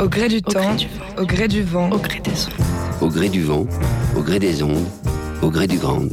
[0.00, 0.76] Au gré du temps,
[1.18, 3.02] au gré du vent, au gré des ondes.
[3.02, 3.66] Au gré du vent,
[4.16, 4.86] au gré des ondes,
[5.42, 6.08] au gré du grand.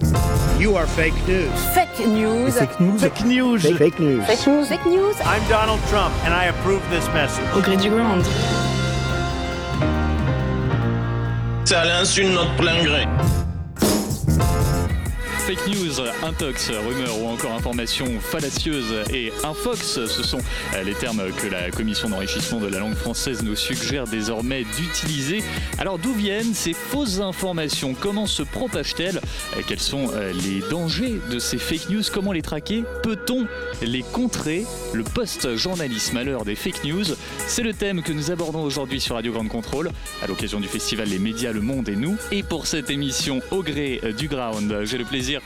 [0.59, 1.49] You are fake news.
[1.73, 2.51] Fake news.
[2.51, 2.99] Fake news.
[2.99, 3.59] Fake news.
[3.59, 4.21] Fake news.
[4.25, 4.65] Fake news.
[4.65, 5.15] Fake news.
[5.23, 7.45] I'm Donald Trump and I approve this message.
[7.55, 8.21] Au gré du grand.
[11.63, 13.05] Ça l'insulte notre plein gré.
[15.47, 20.41] Fake news, intox, rumeur ou encore information fallacieuse et infox, ce sont
[20.83, 25.41] les termes que la commission d'enrichissement de la langue française nous suggère désormais d'utiliser.
[25.77, 27.95] Alors d'où viennent ces fausses informations?
[27.97, 29.21] Comment se propagent-elles
[29.67, 30.11] Quels sont
[30.43, 32.03] les dangers de ces fake news?
[32.13, 32.83] Comment les traquer?
[33.01, 33.47] Peut-on
[33.81, 34.65] les contrer?
[34.91, 37.05] Le post-journalisme à l'heure des fake news,
[37.47, 39.91] c'est le thème que nous abordons aujourd'hui sur Radio Grande Contrôle
[40.21, 42.17] à l'occasion du festival Les médias, le monde et nous.
[42.33, 45.36] Et pour cette émission au gré du ground, j'ai le plaisir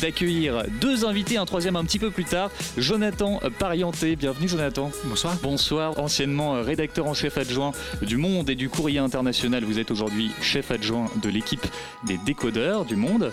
[0.00, 2.50] d'accueillir deux invités, un troisième un petit peu plus tard.
[2.76, 4.90] Jonathan Parienté, bienvenue Jonathan.
[5.04, 5.36] Bonsoir.
[5.42, 7.72] Bonsoir, anciennement rédacteur en chef adjoint
[8.02, 9.64] du Monde et du Courrier International.
[9.64, 11.66] Vous êtes aujourd'hui chef adjoint de l'équipe
[12.06, 13.32] des décodeurs du Monde.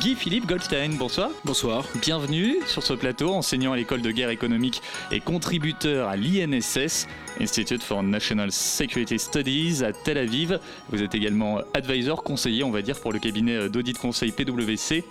[0.00, 1.30] Guy-Philippe Goldstein, bonsoir.
[1.44, 1.84] Bonsoir.
[2.00, 7.06] Bienvenue sur ce plateau, enseignant à l'école de guerre économique et contributeur à l'INSS.
[7.40, 10.58] Institute for National Security Studies à Tel Aviv.
[10.90, 15.04] Vous êtes également advisor, conseiller, on va dire, pour le cabinet d'audit conseil PwC.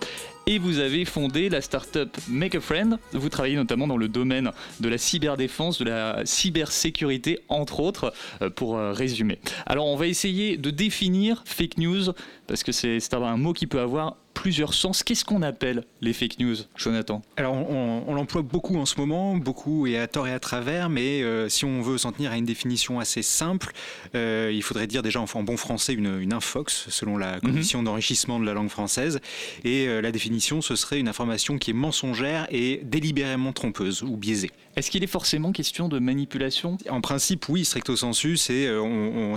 [0.48, 2.98] Et vous avez fondé la start-up Make a Friend.
[3.12, 8.12] Vous travaillez notamment dans le domaine de la cyberdéfense, de la cybersécurité, entre autres,
[8.56, 9.38] pour résumer.
[9.66, 12.12] Alors, on va essayer de définir fake news,
[12.48, 15.02] parce que c'est un mot qui peut avoir plusieurs sens.
[15.02, 17.22] Qu'est-ce qu'on appelle les fake news, Jonathan?
[17.36, 20.88] Alors, on, on l'emploie beaucoup en ce moment, beaucoup et à tort et à travers,
[20.88, 23.72] mais euh, si on veut s'en tenir à une définition assez simple,
[24.14, 27.82] euh, il faudrait dire déjà en bon français une, une infox, selon la commission mm
[27.82, 27.86] -hmm.
[27.86, 29.20] d'enrichissement de la langue française.
[29.64, 34.16] Et euh, la définition, ce serait une information qui est mensongère et délibérément trompeuse ou
[34.16, 34.50] biaisée.
[34.76, 36.78] Est-ce qu'il est forcément question de manipulation?
[36.88, 38.64] En principe, oui, stricto sensu, c'est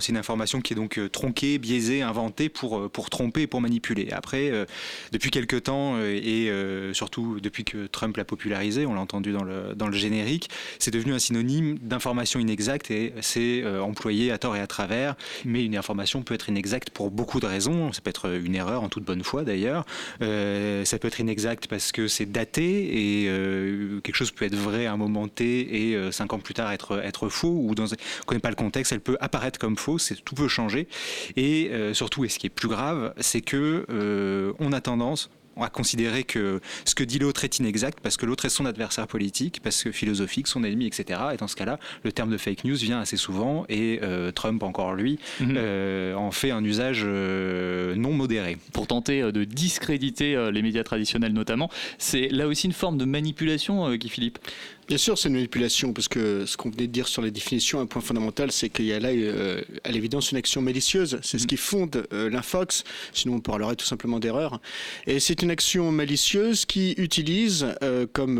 [0.09, 4.07] une information qui est donc tronquée, biaisée, inventée pour, pour tromper, pour manipuler.
[4.11, 4.43] Après,
[5.11, 9.43] depuis quelques temps et euh, surtout depuis que Trump l'a popularisé, on l'a entendu dans
[9.43, 10.49] le, dans le générique,
[10.79, 15.15] c'est devenu un synonyme d'information inexacte et c'est euh, employé à tort et à travers.
[15.45, 17.91] Mais une information peut être inexacte pour beaucoup de raisons.
[17.93, 19.85] Ça peut être une erreur en toute bonne foi d'ailleurs.
[20.21, 24.55] Euh, ça peut être inexact parce que c'est daté et euh, quelque chose peut être
[24.55, 27.75] vrai à un moment T et euh, cinq ans plus tard être, être faux ou
[27.75, 29.97] dans, on connaît pas le contexte, elle peut apparaître comme faux.
[30.23, 30.87] Tout peut changer.
[31.35, 33.85] Et surtout, et ce qui est plus grave, c'est que
[34.59, 35.29] on a tendance
[35.63, 39.07] à considérer que ce que dit l'autre est inexact parce que l'autre est son adversaire
[39.07, 41.19] politique, parce que philosophique, son ennemi, etc.
[41.33, 44.63] Et dans ce cas-là, le terme de fake news vient assez souvent et euh, Trump,
[44.63, 45.55] encore lui, mm -hmm.
[45.57, 48.57] euh, en fait un usage euh, non modéré.
[48.73, 53.95] Pour tenter de discréditer les médias traditionnels notamment, c'est là aussi une forme de manipulation,
[53.95, 54.39] Guy Philippe
[54.87, 57.79] Bien sûr, c'est une manipulation, parce que ce qu'on venait de dire sur les définitions,
[57.79, 61.17] un point fondamental, c'est qu'il y a là, euh, à l'évidence, une action malicieuse.
[61.23, 64.61] C'est ce qui fonde euh, l'infox, sinon on parlerait tout simplement d'erreur.
[65.07, 68.39] Et c'est une action malicieuse qui utilise euh, comme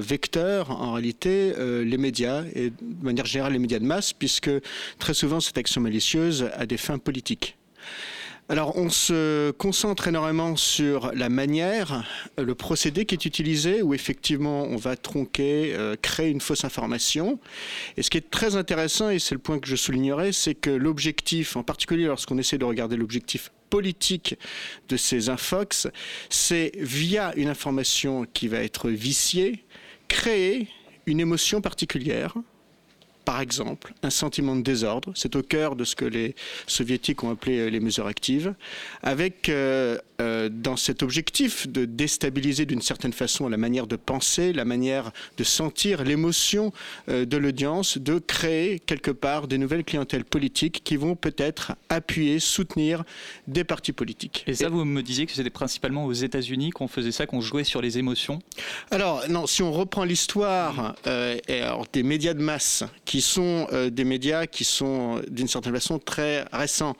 [0.00, 4.50] vecteur, en réalité, les médias, et de manière générale les médias de masse, puisque
[4.98, 7.56] très souvent cette action malicieuse a des fins politiques.
[8.50, 14.62] Alors, on se concentre énormément sur la manière, le procédé qui est utilisé, où effectivement
[14.62, 17.38] on va tronquer, euh, créer une fausse information.
[17.98, 20.70] Et ce qui est très intéressant, et c'est le point que je soulignerai, c'est que
[20.70, 24.34] l'objectif, en particulier lorsqu'on essaie de regarder l'objectif politique
[24.88, 25.86] de ces infox,
[26.30, 29.66] c'est via une information qui va être viciée,
[30.08, 30.68] créer
[31.04, 32.34] une émotion particulière,
[33.28, 35.12] par exemple, un sentiment de désordre.
[35.14, 36.34] C'est au cœur de ce que les
[36.66, 38.54] soviétiques ont appelé les mesures actives,
[39.02, 44.52] avec euh, euh, dans cet objectif de déstabiliser d'une certaine façon la manière de penser,
[44.52, 46.72] la manière de sentir l'émotion
[47.08, 52.40] euh, de l'audience, de créer quelque part des nouvelles clientèles politiques qui vont peut-être appuyer,
[52.40, 53.04] soutenir
[53.46, 54.42] des partis politiques.
[54.48, 57.40] Et ça, Et, vous me disiez que c'était principalement aux États-Unis qu'on faisait ça, qu'on
[57.40, 58.40] jouait sur les émotions?
[58.90, 61.36] Alors, non, si on reprend l'histoire euh,
[61.92, 66.44] des médias de masse, qui sont euh, des médias qui sont d'une certaine façon très
[66.52, 66.96] récents.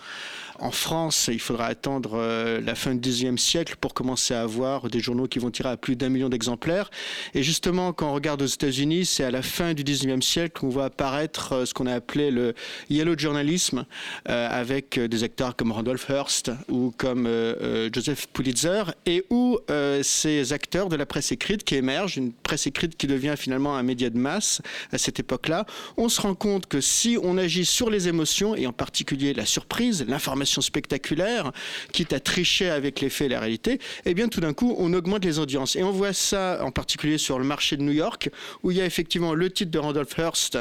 [0.59, 4.89] En France, il faudra attendre euh, la fin du XIXe siècle pour commencer à avoir
[4.89, 6.91] des journaux qui vont tirer à plus d'un million d'exemplaires.
[7.35, 10.69] Et justement, quand on regarde aux États-Unis, c'est à la fin du XIXe siècle qu'on
[10.69, 12.55] voit apparaître euh, ce qu'on a appelé le
[12.91, 13.85] yellow journalism,
[14.29, 20.03] euh, avec des acteurs comme Randolph Hearst ou comme euh, Joseph Pulitzer, et où euh,
[20.03, 23.83] ces acteurs de la presse écrite qui émergent, une presse écrite qui devient finalement un
[23.83, 24.61] média de masse
[24.93, 25.67] à cette époque-là,
[25.97, 29.47] on se rend compte que si on agit sur les émotions, et en particulier la
[29.47, 31.53] surprise, l'information, information spectaculaire,
[31.93, 34.93] quitte à tricher avec les faits et la réalité, eh bien tout d'un coup, on
[34.95, 35.77] augmente les audiences.
[35.77, 38.31] Et on voit ça en particulier sur le marché de New York,
[38.63, 40.59] où il y a effectivement le titre de Randolph Hearst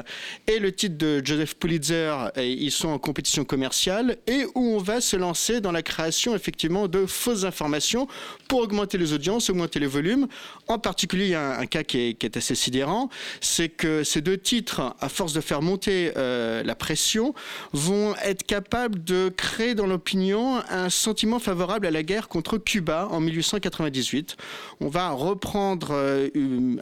[0.48, 4.80] et le titre de Joseph Pulitzer, et ils sont en compétition commerciale, et où on
[4.80, 8.08] va se lancer dans la création effectivement de fausses informations
[8.48, 10.28] pour augmenter les audiences, augmenter les volumes.
[10.68, 13.10] En particulier, il y a un, cas qui est, assez sidérant,
[13.42, 17.34] c'est que ces deux titres, à force de faire monter euh, la pression,
[17.72, 23.08] vont être capables de créer dans l'opinion un sentiment favorable à la guerre contre Cuba
[23.12, 24.36] en 1898.
[24.82, 26.28] On va reprendre euh,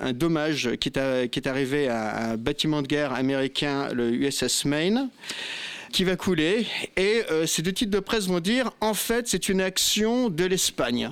[0.01, 5.09] un dommage qui est, arrivé à un bâtiment de guerre américain, le USS Maine
[5.92, 6.65] qui va couler.
[6.97, 10.45] Et euh, ces deux titres de presse vont dire, en fait, c'est une action de
[10.45, 11.12] l'Espagne.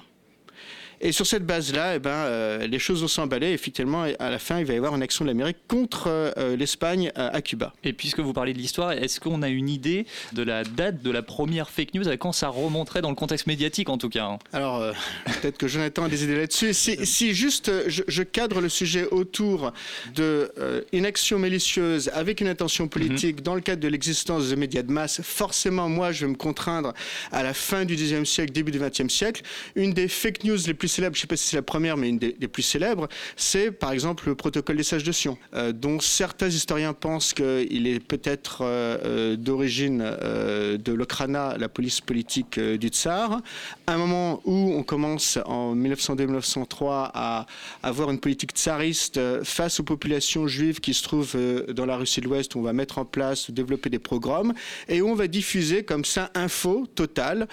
[1.06, 3.52] Et sur cette base-là, eh ben, euh, les choses vont s'emballer.
[3.52, 7.12] Effectivement, à la fin, il va y avoir une action de l'Amérique contre euh, l'Espagne
[7.16, 7.74] à Cuba.
[7.84, 11.12] Et puisque vous parlez de l'histoire, est-ce qu'on a une idée de la date de
[11.12, 14.28] la première fake news, à quand ça remonterait dans le contexte médiatique en tout cas
[14.28, 14.40] hein?
[14.54, 14.94] Alors, euh,
[15.42, 16.74] peut-être que Jonathan a des idées là-dessus.
[16.74, 19.74] Si, juste je, cadre le sujet autour
[20.16, 23.44] d'une action malicieuse avec une intention politique mhm.
[23.44, 26.94] dans le cadre de l'existence de médias de masse, forcément, moi, je vais me contraindre
[27.34, 29.42] à la fin du XIXe siècle, début du XXe siècle.
[29.76, 31.98] Une des fake news les plus célèbre, je ne sais pas si c'est la première,
[31.98, 35.72] mais une des, plus célèbres, c'est par exemple le protocole des sages de Sion, euh,
[35.72, 42.60] dont certains historiens pensent qu'il est peut-être euh, euh, d'origine de l'Okrana, la police politique
[42.60, 43.42] du Tsar.
[43.88, 47.46] Un moment où on commence en 1902-1903 à
[47.82, 51.38] avoir une politique tsariste face aux populations juives qui se trouvent
[51.74, 54.54] dans la Russie de l'Ouest, où on va mettre en place, développer des programmes,
[54.88, 57.48] et où on va diffuser comme ça info totale,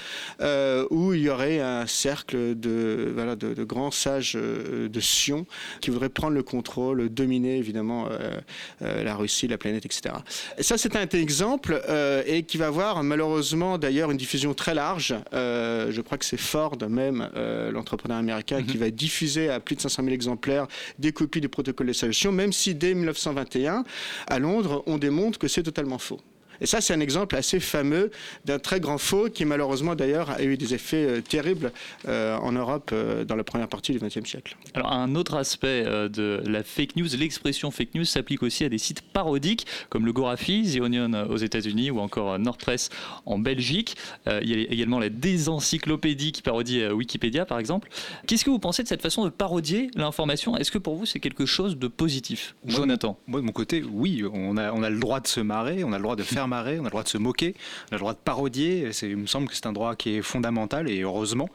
[0.91, 5.47] où il y aurait un cercle de de, grands sages euh, de Sion
[5.81, 8.39] qui voudraient prendre le contrôle, dominer évidemment euh,
[8.83, 10.15] euh, la Russie, la planète, etc.
[10.59, 11.83] Et ça, c'est un exemple
[12.27, 15.15] et qui va avoir malheureusement d'ailleurs une diffusion très large.
[15.33, 17.29] je crois que c'est Ford même,
[17.73, 18.85] l'entrepreneur américain, qui mhm.
[18.85, 20.67] va diffuser à plus de 500 000 exemplaires
[20.99, 23.85] des copies du protocole de salutation, même si dès 1921,
[24.29, 26.21] à Londres, on démontre que c'est totalement faux.
[26.61, 28.11] Et ça, c'est un exemple assez fameux
[28.45, 31.73] d'un très grand faux qui, malheureusement, d'ailleurs, a eu des effets euh, terribles
[32.07, 34.57] euh, en Europe euh, dans la première partie du XXe siècle.
[34.75, 38.79] Alors, un autre aspect de la fake news, l'expression fake news s'applique aussi à des
[38.79, 42.91] sites parodiques comme le Gorafi, The Onion aux États-Unis ou encore Nordpress
[43.27, 43.97] en Belgique.
[44.27, 47.89] il y a également la désencyclopédie qui parodie Wikipédia, par exemple.
[48.27, 50.57] Qu'est-ce que vous pensez de cette façon de parodier l'information?
[50.57, 52.55] Est-ce que pour vous, c'est quelque chose de positif?
[52.67, 55.85] Jonathan Moi, de mon côté, oui, on a, on a le droit de se marrer,
[55.85, 57.55] on a le droit de faire on a le droit de se moquer,
[57.91, 58.91] on a le droit de parodier.
[59.03, 61.49] Il me semble que c'est un droit qui est fondamental et heureusement.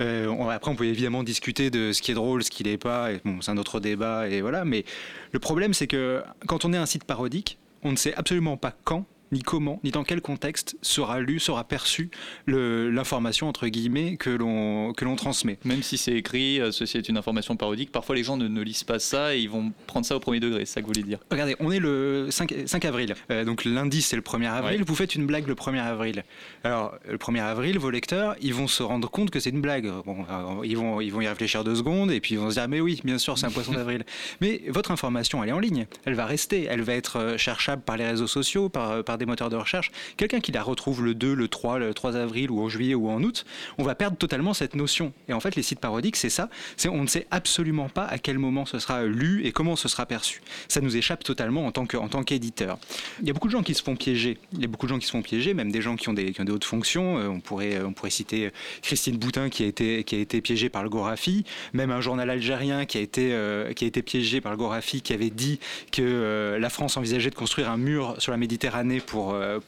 [0.00, 3.08] Euh, après, on peut évidemment discuter de ce qui est drôle, ce qui n'est pas.
[3.40, 4.64] c'est un autre débat et voilà.
[4.64, 4.84] Mais
[5.32, 8.72] le problème, c'est que quand on est un site parodique, on ne sait absolument pas
[8.84, 12.10] quand ni comment, ni dans quel contexte sera lu, sera perçu
[12.46, 15.58] l'information entre guillemets que l'on que l'on transmet.
[15.64, 18.84] Même si c'est écrit, euh, ceci est une information parodique, parfois les gens ne, lisent
[18.84, 20.64] pas ça et ils vont prendre ça au premier degré.
[20.66, 23.64] C'est ça que vous voulez dire Regardez, on est le 5, 5 avril, euh, donc
[23.64, 24.84] lundi c'est le 1er avril.
[24.86, 26.24] Vous faites une blague le 1er avril.
[26.62, 29.90] Alors le 1er avril, vos lecteurs, ils vont se rendre compte que c'est une blague.
[30.04, 30.26] Bon,
[30.62, 32.80] ils vont ils vont y réfléchir deux secondes et puis ils vont se dire mais
[32.80, 34.04] oui, bien sûr, c'est un poisson d'avril.
[34.40, 37.82] mais votre information, elle est en ligne, elle va rester, elle va être euh, cherchable
[37.82, 41.14] par les réseaux sociaux, par par des moteurs de recherche, quelqu'un qui la retrouve le
[41.14, 43.44] 2, le 3, le 3 avril ou en juillet ou en août,
[43.78, 45.12] on va perdre totalement cette notion.
[45.28, 46.48] Et en fait, les sites parodiques, c'est ça.
[46.76, 49.88] C'est on ne sait absolument pas à quel moment ce sera lu et comment ce
[49.88, 50.42] sera perçu.
[50.68, 52.78] Ça nous échappe totalement en tant qu'éditeur.
[53.20, 54.38] Il y a beaucoup de gens qui se font piéger.
[54.52, 56.12] Il y a beaucoup de gens qui se font piéger, même des gens qui ont
[56.12, 57.18] des, des hautes fonctions.
[57.18, 58.50] Euh, on pourrait, on pourrait citer
[58.82, 63.00] Christine Boutin qui a été, piégée par le Gorafi, même un journal algérien qui a
[63.00, 63.72] été, euh,
[64.04, 67.76] piégé par le Gorafi, qui avait dit que euh, la France envisageait de construire un
[67.76, 69.11] mur sur la Méditerranée pour,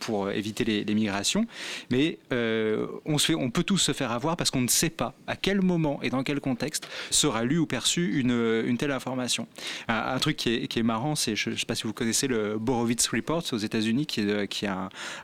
[0.01, 1.47] pour éviter les, migrations.
[1.91, 5.61] Mais euh, on, peut tous se faire avoir parce qu'on ne sait pas à quel
[5.61, 9.47] moment et dans quel contexte sera lu ou perçu une, telle information.
[9.89, 13.09] Un, truc qui est, marrant, c'est, je ne sais pas si vous connaissez le Borowitz
[13.09, 14.69] Report aux États-Unis, qui, est,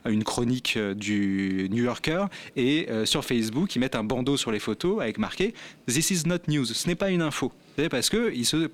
[0.05, 2.25] une chronique euh, du New Yorker,
[2.55, 5.53] et euh, sur Facebook, ils mettent un bandeau sur les photos avec marqué
[5.87, 6.65] This is not news.
[6.65, 7.51] Ce n'est pas une info
[7.89, 8.33] parce que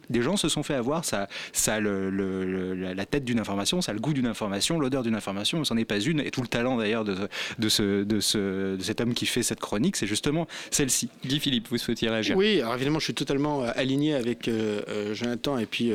[0.09, 3.99] des gens se sont fait avoir ça, ça le, la tête d'une information, ça le
[3.99, 6.19] goût d'une information, l'odeur d'une information, ce n'en est pas une.
[6.19, 7.15] Et tout le talent d'ailleurs de,
[7.59, 11.09] de, ce, de, ce, de cet homme qui fait cette chronique, c'est justement celle-ci.
[11.25, 14.81] Guy Philippe, vous souhaitiez réagir Oui, alors évidemment, je suis totalement euh, aligné avec euh,
[14.87, 15.57] euh, Jonathan.
[15.57, 15.91] Et puis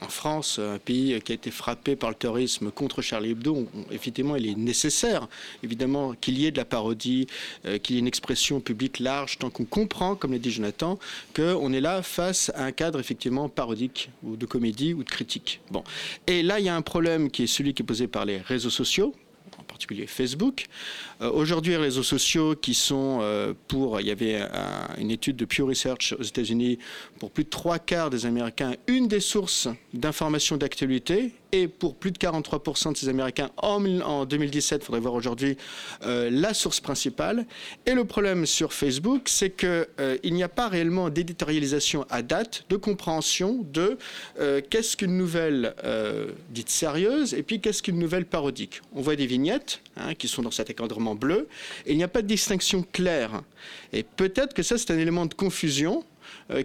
[0.00, 4.36] en France, un pays qui a été frappé par le terrorisme contre Charlie Hebdo, effectivement,
[4.36, 5.28] il est nécessaire,
[5.62, 7.26] évidemment, qu'il y ait de la parodie,
[7.82, 10.98] qu'il y ait une expression publique large, tant qu'on comprend, comme l'a dit Jonathan,
[11.34, 15.60] qu'on est là face à un cadre effectivement parodique ou de comédie ou de critique.
[15.70, 15.82] Bon.
[16.26, 18.38] Et là, il y a un problème qui est celui qui est posé par les
[18.38, 19.14] réseaux sociaux
[19.68, 20.66] particulier Facebook.
[21.22, 25.36] Euh, Aujourd'hui, les réseaux sociaux qui sont euh, pour, il y avait un- une étude
[25.36, 26.78] de Pew Research aux États-Unis,
[27.18, 31.32] pour plus de trois quarts des Américains, une des sources d'information d'actualité.
[31.52, 35.14] Et pour plus de 43% de ces Américains en, mille- en 2017, il faudrait voir
[35.14, 35.56] aujourd'hui,
[36.04, 37.46] euh, la source principale.
[37.86, 39.88] Et le problème sur Facebook, c'est qu'il
[40.34, 43.98] n'y a pas réellement d'éditorialisation à date, de compréhension de
[44.38, 48.80] euh, qu'est-ce qu'une nouvelle euh, dite sérieuse et puis qu'est-ce qu'une nouvelle parodique.
[48.94, 51.48] On voit des vignettes hein, qui sont dans cet encadrement bleu
[51.86, 53.42] et il n'y a pas de distinction claire.
[53.92, 56.09] Et peut-être que ça, c'est un élément de confusion euh,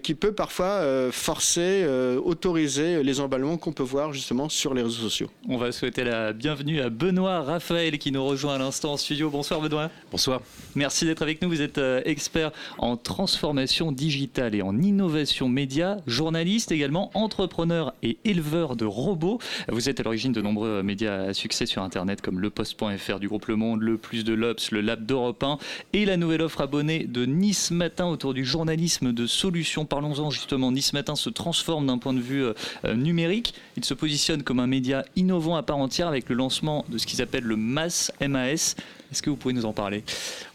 [0.02, 4.82] qui peut parfois euh, forcer, euh, autoriser les emballements qu'on peut voir justement sur les
[4.82, 5.30] réseaux sociaux.
[5.50, 9.30] On va souhaiter la bienvenue à Benoît Raphaël qui nous rejoint à l'instant en studio.
[9.30, 9.90] Bonsoir Benoît.
[10.12, 10.42] Bonsoir.
[10.76, 11.50] Merci d'être avec nous.
[11.50, 18.18] Vous êtes euh, expert en transformation digitale et en innovation média, journaliste également, entrepreneur et
[18.26, 19.40] éleveur de robots.
[19.70, 23.48] Vous êtes à l'origine de nombreux médias à succès sur Internet comme lepost.fr du groupe
[23.48, 25.58] Le Monde, Le Plus de l'Obs, le Lab d'Europe 1
[25.94, 29.55] et la nouvelle offre abonnée de Nice Matin autour du journalisme de solutions.
[29.90, 30.72] Parlons-en justement.
[30.72, 33.54] Nice Matin se transforme d'un point de vue euh, numérique.
[33.78, 37.06] Il se positionne comme un média innovant à part entière avec le lancement de ce
[37.06, 38.76] qu'ils appellent le MAS, MAS.
[39.16, 40.04] Est-ce que vous pouvez nous en parler?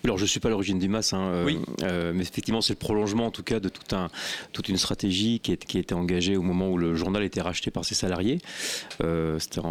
[0.05, 1.59] Alors, je ne suis pas à l'origine du MAS, hein, euh, Oui.
[1.83, 4.11] euh, mais effectivement, c'est le prolongement, en tout cas, de tout un,
[4.52, 7.40] toute une stratégie qui, est, qui a été engagée au moment où le journal était
[7.40, 8.37] racheté par ses salariés.
[9.02, 9.62] Euh, C'était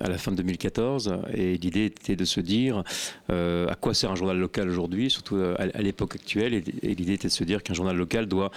[0.00, 1.18] à la fin de 2014.
[1.34, 2.82] Et l'idée était de se dire
[3.30, 6.52] euh, à quoi sert un journal local aujourd'hui, surtout à, à l'époque actuelle.
[6.54, 8.50] Et, et l'idée était de se dire qu'un journal local doit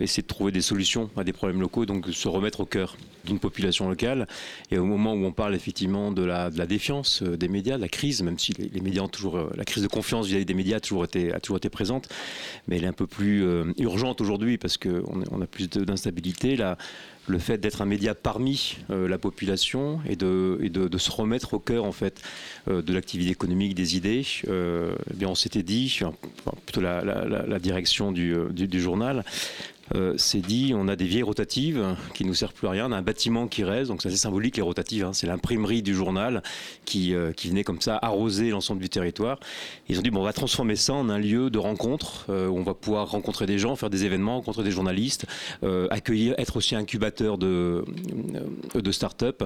[0.00, 3.38] essayer de trouver des solutions à des problèmes locaux, donc se remettre au cœur d'une
[3.38, 4.26] population locale.
[4.70, 7.88] Et au moment où on parle effectivement de la, défiance euh, des médias, de la
[7.88, 10.80] crise, même si les, médias toujours, euh, la crise de confiance vis-à-vis des médias a
[10.80, 11.30] toujours été,
[11.70, 12.08] présente,
[12.66, 16.58] mais elle est un peu plus euh, urgente aujourd'hui parce qu'on on a plus d'instabilité.
[17.26, 21.92] Le fait d'être un média parmi la population et, de, se remettre au cœur en
[21.92, 22.22] fait
[22.66, 24.24] de l'activité économique, des idées.
[24.46, 26.00] eh bien, on s'était dit,
[26.64, 29.24] plutôt la, direction du journal,
[29.94, 32.92] euh, s'est dit on a des vieilles rotatives qui nous servent plus à rien, on
[32.92, 36.42] a un bâtiment qui reste, donc c'est symbolique les rotatives, hein, c'est l'imprimerie du journal
[36.84, 39.38] qui, euh, qui venait comme ça arroser l'ensemble du territoire.
[39.88, 42.58] Ils ont dit bon, on va transformer ça en un lieu de rencontre euh, où
[42.58, 45.26] on va pouvoir rencontrer des gens, faire des événements, rencontrer des journalistes,
[45.62, 47.84] euh, accueillir, être aussi incubateur de,
[48.90, 49.44] start-up.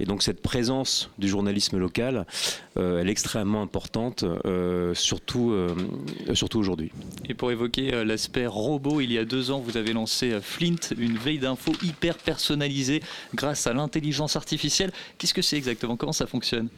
[0.00, 2.26] Et donc cette présence du journalisme local,
[2.76, 4.24] elle est extrêmement importante,
[4.94, 5.54] surtout,
[6.34, 6.90] surtout aujourd'hui.
[7.28, 10.76] Et pour évoquer l'aspect robot, il y a deux ans, vous avez lancé euh, Flint,
[10.96, 13.02] une veille d'infos hyper personnalisée
[13.34, 14.92] grâce à l'intelligence artificielle.
[15.18, 15.96] Qu'est-ce que c'est exactement?
[15.96, 16.68] Comment ça fonctionne?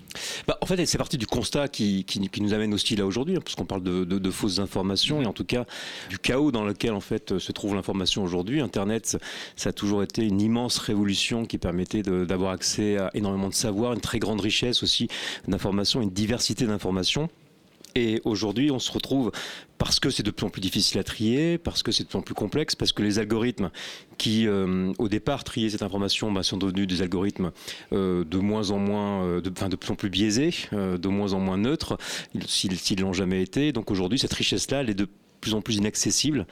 [0.47, 2.05] Bah, en fait, c'est parti du constat qui,
[2.41, 5.45] nous amène aussi là aujourd'hui, hein, parce qu'on parle de, fausses informations et en tout
[5.45, 5.67] cas
[6.09, 6.93] du chaos dans lequel
[7.39, 8.61] se trouve l'information aujourd'hui.
[8.61, 9.19] Internet,
[9.57, 13.93] ça a toujours été une immense révolution qui permettait d'avoir accès à énormément de savoir,
[13.93, 15.09] une très grande richesse aussi
[15.49, 17.29] d'informations, une diversité d'informations.
[17.95, 19.33] Et aujourd'hui, on se retrouve
[19.83, 22.17] parce que c'est de plus en plus difficile à trier, parce que c'est de plus
[22.17, 23.73] en plus complexe, parce que les algorithmes
[24.17, 27.51] qui, euh, au départ, triaient cette information, bah, sont devenus des algorithmes
[27.93, 31.59] euh, de moins en moins, euh, de, plus en plus biaisés, de moins en moins
[31.59, 31.99] neutres,
[32.33, 33.73] ils- s'ils s'ils l'ont jamais été.
[33.73, 35.09] Donc aujourd'hui, cette richesse-là, elle est de
[35.41, 36.47] plus en plus inaccessible.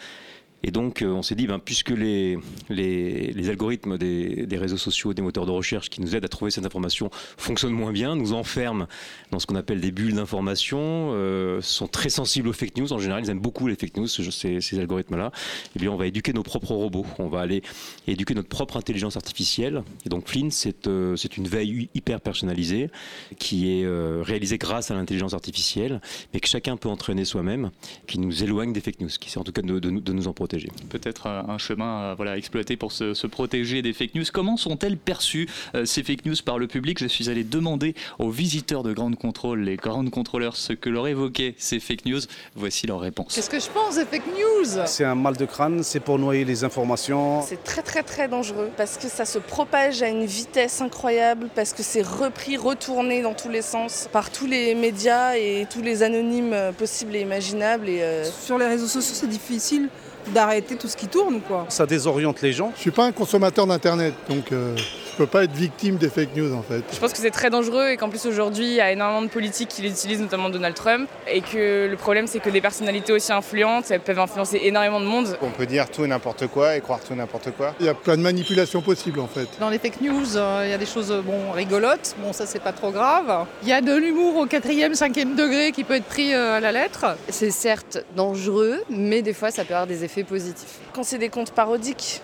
[0.63, 2.39] Et donc, euh, on s'est dit, ben, puisque les,
[2.69, 6.51] les, algorithmes des, des réseaux sociaux, des moteurs de recherche qui nous aident à trouver
[6.51, 8.87] cette information fonctionnent moins bien, nous enferment
[9.31, 10.79] dans ce qu'on appelle des bulles d'information,
[11.15, 12.93] euh, sont très sensibles aux fake news.
[12.93, 15.33] En général, ils aiment beaucoup les fake news, ce- ces, ces algorithmes-là.
[15.77, 17.07] Eh bien, on va éduquer nos propres robots.
[17.19, 17.63] On va aller
[18.07, 19.83] éduquer notre propre intelligence artificielle.
[20.05, 22.91] Et donc, Flynn, c'est euh, une veille hyper personnalisée
[23.39, 26.01] qui est euh, réalisée grâce à l'intelligence artificielle,
[26.35, 27.71] mais que chacun peut entraîner soi-même,
[28.07, 30.29] qui nous éloigne des fake news, qui essaie en tout cas de, de de nous
[30.29, 30.50] en protéger.
[30.89, 34.25] Peut-être euh, un chemin à voilà, exploiter pour se, se protéger des fake news.
[34.33, 36.99] Comment sont-elles perçues, euh, ces fake news, par le public?
[36.99, 41.07] Je suis allé demander aux visiteurs de Ground Control, les Ground Controllers, ce que leur
[41.07, 42.21] évoquaient ces fake news.
[42.55, 43.35] Voici leur réponse.
[43.35, 44.83] Qu'est-ce que je pense des fake news?
[44.87, 47.43] C'est un mal de crâne, c'est pour noyer les informations.
[47.43, 51.73] C'est très très très dangereux parce que ça se propage à une vitesse incroyable, parce
[51.73, 56.03] que c'est repris, retourné dans tous les sens par tous les médias et tous les
[56.03, 57.89] anonymes euh, possibles et imaginables.
[57.89, 59.89] Et, euh, Sur les réseaux sociaux, c'est difficile
[60.29, 61.67] d'arrêter tout ce qui tourne, quoi.
[61.69, 62.73] Ça désoriente les gens.
[62.77, 64.77] Je suis pas un consommateur d'internet, donc euh,
[65.21, 66.83] peux pas être victime des fake news en fait.
[66.91, 69.29] Je pense que c'est très dangereux et qu'en plus aujourd'hui il y a énormément de
[69.29, 73.31] politiques qui l'utilisent, notamment Donald Trump, et que le problème c'est que des personnalités aussi
[73.31, 75.37] influentes, elles peuvent influencer énormément de monde.
[75.43, 77.75] On peut dire tout et n'importe quoi et croire tout et n'importe quoi.
[77.81, 79.47] Il y a plein de manipulations possibles en fait.
[79.61, 82.47] Dans les fake news, euh, il y a des choses euh, bon, rigolotes, bon ça
[82.47, 83.45] c'est pas trop grave.
[83.63, 86.61] Il y a de l'humour au quatrième, cinquième degré qui peut être pris euh, à
[86.61, 87.19] la lettre.
[87.29, 90.79] C'est certes dangereux, mais des fois ça peut avoir des effets positifs.
[90.95, 92.23] quand c'est des comptes parodiques,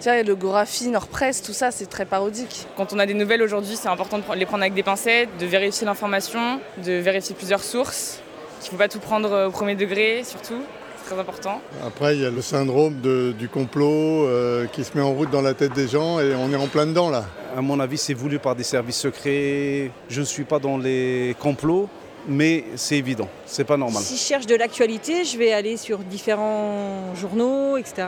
[0.00, 2.66] Tu vois, le Gorafi, Nord-Presse, tout ça, c'est très parodique.
[2.76, 5.46] Quand on a des nouvelles aujourd'hui, c'est important de les prendre avec des pincettes, de
[5.46, 8.20] vérifier l'information, de vérifier plusieurs sources,
[8.60, 10.60] qu'il ne faut pas tout prendre au premier degré, surtout.
[10.98, 11.62] C'est très important.
[11.86, 15.30] Après, il y a le syndrome de, du complot euh, qui se met en route
[15.30, 17.24] dans la tête des gens et on est en plein dedans là.
[17.56, 19.90] À mon avis, c'est voulu par des services secrets.
[20.10, 21.88] Je ne suis pas dans les complots,
[22.28, 24.02] mais c'est évident, c'est pas normal.
[24.02, 28.06] Si je cherche de l'actualité, je vais aller sur différents journaux, etc.,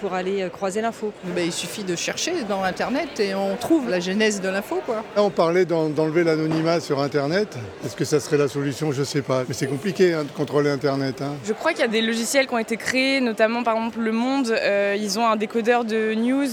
[0.00, 1.12] pour aller euh, croiser l'info.
[1.24, 4.80] Ben, il suffit de chercher dans Internet et on trouve la genèse de l'info.
[4.84, 5.04] quoi.
[5.16, 7.56] Là, on parlait d'en- d'enlever l'anonymat sur Internet.
[7.84, 8.92] Est-ce que ça serait la solution?
[8.92, 9.44] Je sais pas.
[9.48, 11.22] Mais c'est compliqué hein, de contrôler Internet.
[11.22, 11.34] hein.
[11.44, 14.12] Je crois qu'il y a des logiciels qui ont été créés, notamment par exemple Le
[14.12, 16.48] Monde, euh, ils ont un décodeur de news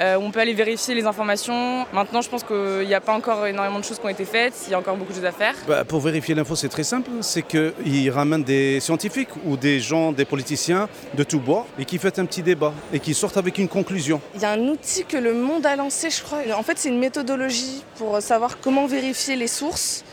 [0.00, 1.86] euh, où on peut aller vérifier les informations.
[1.92, 4.52] Maintenant, je pense qu'il n'y a pas encore énormément de choses qui ont été faites,
[4.66, 5.54] il y a encore beaucoup de choses à faire.
[5.66, 7.10] Bah, pour vérifier l'info, c'est très simple.
[7.22, 11.98] C'est qu'ils ramènent des scientifiques ou des gens, des politiciens de tout bord et qui
[11.98, 14.20] font un petit débat et qui sortent avec une conclusion.
[14.34, 16.40] Il y a un outil que le monde a lancé, je crois.
[16.56, 20.04] En fait, c'est une méthodologie pour savoir comment vérifier les sources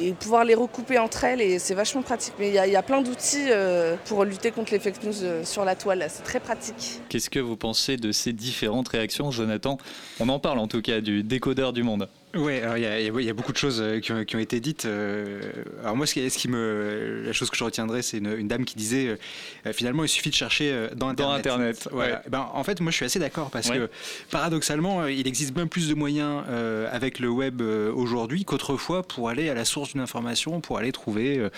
[0.00, 2.34] et pouvoir les recouper entre elles et c'est vachement pratique.
[2.38, 5.02] Mais il y a, il y a plein d'outils euh, pour lutter contre les fake
[5.02, 7.00] news euh, sur la toile, c'est très pratique.
[7.08, 9.78] Qu'est-ce que vous pensez de ces différentes réactions, Jonathan?
[10.20, 12.08] On en parle en tout cas du décodeur du monde.
[12.46, 14.60] Alors il y, a- y y beaucoup de choses euh, qui ont, qui ont été
[14.60, 14.84] dites.
[14.84, 15.40] euh,
[15.82, 18.48] Alors moi, ce qui, ce qui me, la chose que je retiendrai, c'est une, une
[18.48, 19.18] dame qui disait
[19.66, 21.44] euh, finalement, il suffit de chercher dans Internet.
[21.44, 22.14] Dans Internet, Voilà.
[22.16, 22.20] ouais.
[22.28, 23.76] Ben, en fait, moi, je suis assez d'accord parce Ouais.
[23.78, 23.90] que
[24.30, 29.28] paradoxalement, il existe bien plus de moyens euh, avec le web euh, aujourd'hui qu'autrefois pour
[29.28, 31.48] aller à la source d'une information, pour aller trouver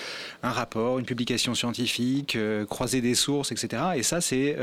[0.43, 2.37] un rapport, une publication scientifique,
[2.69, 3.83] croiser des sources, etc.
[3.97, 4.57] Et ça, c'est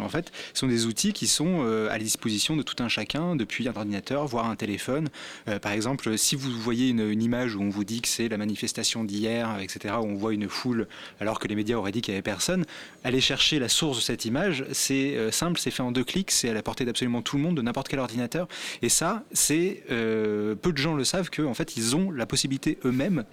[0.00, 3.36] en fait, ce sont des outils qui sont à la disposition de tout un chacun
[3.36, 5.08] depuis un ordinateur, voire un téléphone.
[5.48, 8.36] Euh, par exemple, si vous voyez une, image où on vous dit que c'est la
[8.36, 10.86] manifestation d'hier, etc., où on voit une foule
[11.20, 12.64] alors que les médias auraient dit qu'il n'y avait personne,
[13.04, 14.64] allez chercher la source de cette image.
[14.72, 17.42] C'est euh, simple, c'est fait en deux clics, c'est à la portée d'absolument tout le
[17.42, 18.48] monde, de n'importe quel ordinateur.
[18.82, 22.78] Et ça, c'est euh, peu de gens le savent qu'en fait, ils ont la possibilité
[22.84, 23.24] eux-mêmes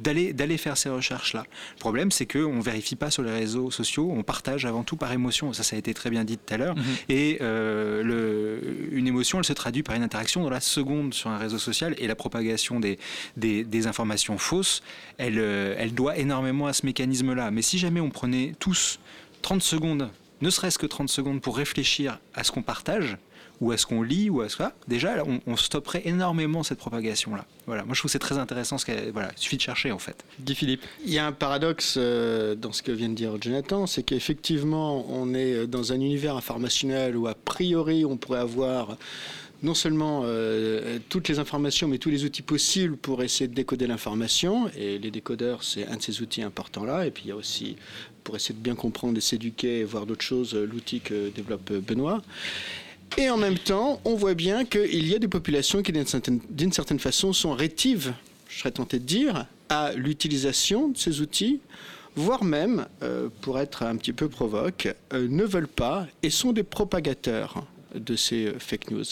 [0.00, 1.44] d'aller d'aller faire ces recherches là.
[1.76, 4.96] Le problème c'est que on vérifie pas sur les réseaux sociaux, on partage avant tout
[4.96, 5.52] par émotion.
[5.52, 6.76] Ça ça a été très bien dit tout à l'heure.
[6.76, 6.84] Mhm.
[7.08, 11.30] Et euh, le, une émotion, elle se traduit par une interaction dans la seconde sur
[11.30, 12.98] un réseau social et la propagation des,
[13.36, 14.82] des, des informations fausses,
[15.18, 17.50] elle, euh, elle doit énormément à ce mécanisme-là.
[17.50, 18.98] Mais si jamais on prenait tous
[19.42, 23.16] 30 secondes, ne serait-ce que 30 secondes pour réfléchir à ce qu'on partage,
[23.60, 24.62] ou à ce qu'on lit, ou à ce que...
[24.88, 27.44] Déjà, là, on, on stopperait énormément cette propagation-là.
[27.66, 29.92] Voilà, moi je trouve que c'est très intéressant, ce qu'elle- voilà, il suffit de chercher
[29.92, 30.24] en fait.
[30.40, 30.82] Guy Philippe.
[31.04, 35.04] Il y a un paradoxe euh, dans ce que vient de dire Jonathan, c'est qu'effectivement,
[35.10, 38.96] on est dans un univers informationnel où, a priori, on pourrait avoir
[39.62, 43.86] non seulement euh, toutes les informations, mais tous les outils possibles pour essayer de décoder
[43.86, 44.70] l'information.
[44.74, 47.06] Et les décodeurs, c'est un de ces outils importants-là.
[47.06, 47.76] Et puis il y a aussi,
[48.24, 51.70] pour essayer de bien comprendre et s'éduquer et voir d'autres choses, euh, l'outil que développe
[51.72, 52.22] euh, Benoît.
[53.18, 56.98] Et en même temps, on voit bien qu'il y a des populations qui, d'une certaine,
[56.98, 58.14] façon, sont rétives,
[58.48, 61.60] je serais tenté de dire, à l'utilisation de ces outils,
[62.16, 66.52] voire même, euh, pour être un petit peu provoque, euh, ne veulent pas et sont
[66.52, 69.04] des propagateurs de ces euh, fake news.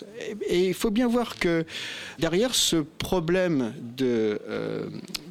[0.48, 1.64] Et- il faut bien voir que
[2.18, 4.40] derrière ce problème de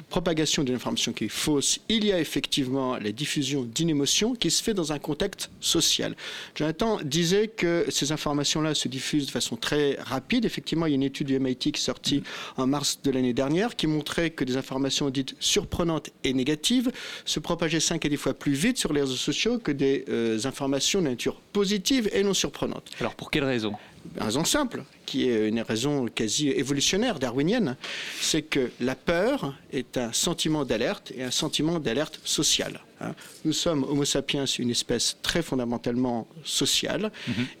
[0.08, 4.50] propagation d'une information qui est fausse, il y a effectivement la diffusion d'une émotion qui
[4.50, 6.16] se fait dans un contexte social.
[6.54, 10.44] Jonathan disait que ces informations-là se diffusent de façon très rapide.
[10.44, 12.22] Effectivement, il y a une étude du MIT qui est sortie
[12.56, 16.90] en mars de l'année dernière qui montrait que des informations dites surprenantes et négatives
[17.24, 20.38] se propageaient 5 à 10 fois plus vite sur les réseaux sociaux que des euh,
[20.44, 22.90] informations de nature positive et non surprenante.
[23.00, 23.72] Alors pour quelle raison?
[24.16, 27.76] Une raison simple, qui est une raison quasi évolutionnaire, darwinienne,
[28.20, 32.80] c'est que la peur est un sentiment d'alerte et un sentiment d'alerte sociale.
[33.00, 33.14] hein.
[33.44, 37.12] Nous sommes, Homo sapiens, une espèce très fondamentalement sociale,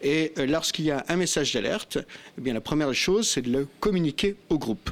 [0.02, 1.98] et euh, lorsqu'il y a un message d'alerte,
[2.36, 4.90] eh bien la première chose, c'est de le communiquer au groupe.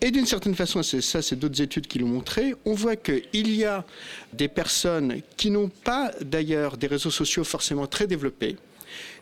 [0.00, 3.54] Et d'une certaine façon, c'est ça, c'est d'autres études qui l'ont montré, on voit qu'il
[3.54, 3.84] y a
[4.32, 8.56] des personnes qui n'ont pas d'ailleurs des réseaux sociaux forcément très développés,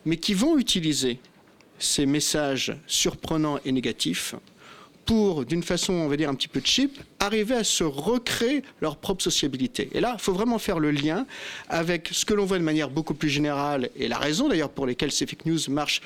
[0.05, 1.19] mais qui vont utiliser
[1.79, 4.35] ces messages surprenants et négatifs
[5.05, 8.97] pour, d'une façon, on va dire, un petit peu cheap, arriver à se recréer leur
[8.97, 9.91] propre sociabilité.
[9.93, 11.27] Et là, il faut vraiment faire le lien
[11.69, 14.87] avec ce que l'on voit de manière beaucoup plus générale, et la raison d'ailleurs pour
[14.87, 16.01] lesquelles ces fake news marchent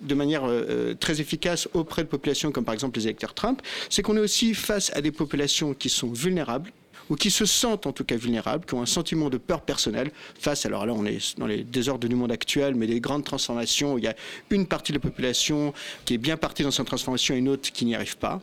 [0.00, 3.62] de manière euh, euh, très efficace auprès de populations comme par exemple les électeurs Trump,
[3.88, 6.72] c'est qu'on est aussi face à des populations qui sont vulnérables
[7.10, 10.10] ou qui se sentent en tout cas vulnérables, qui ont un sentiment de peur personnelle
[10.38, 13.94] face, alors là on est dans les désordres du monde actuel, mais des grandes transformations
[13.94, 14.14] où il y a
[14.50, 15.72] une partie de la population
[16.04, 18.40] qui est bien partie dans sa transformation et une autre qui n'y arrive pas.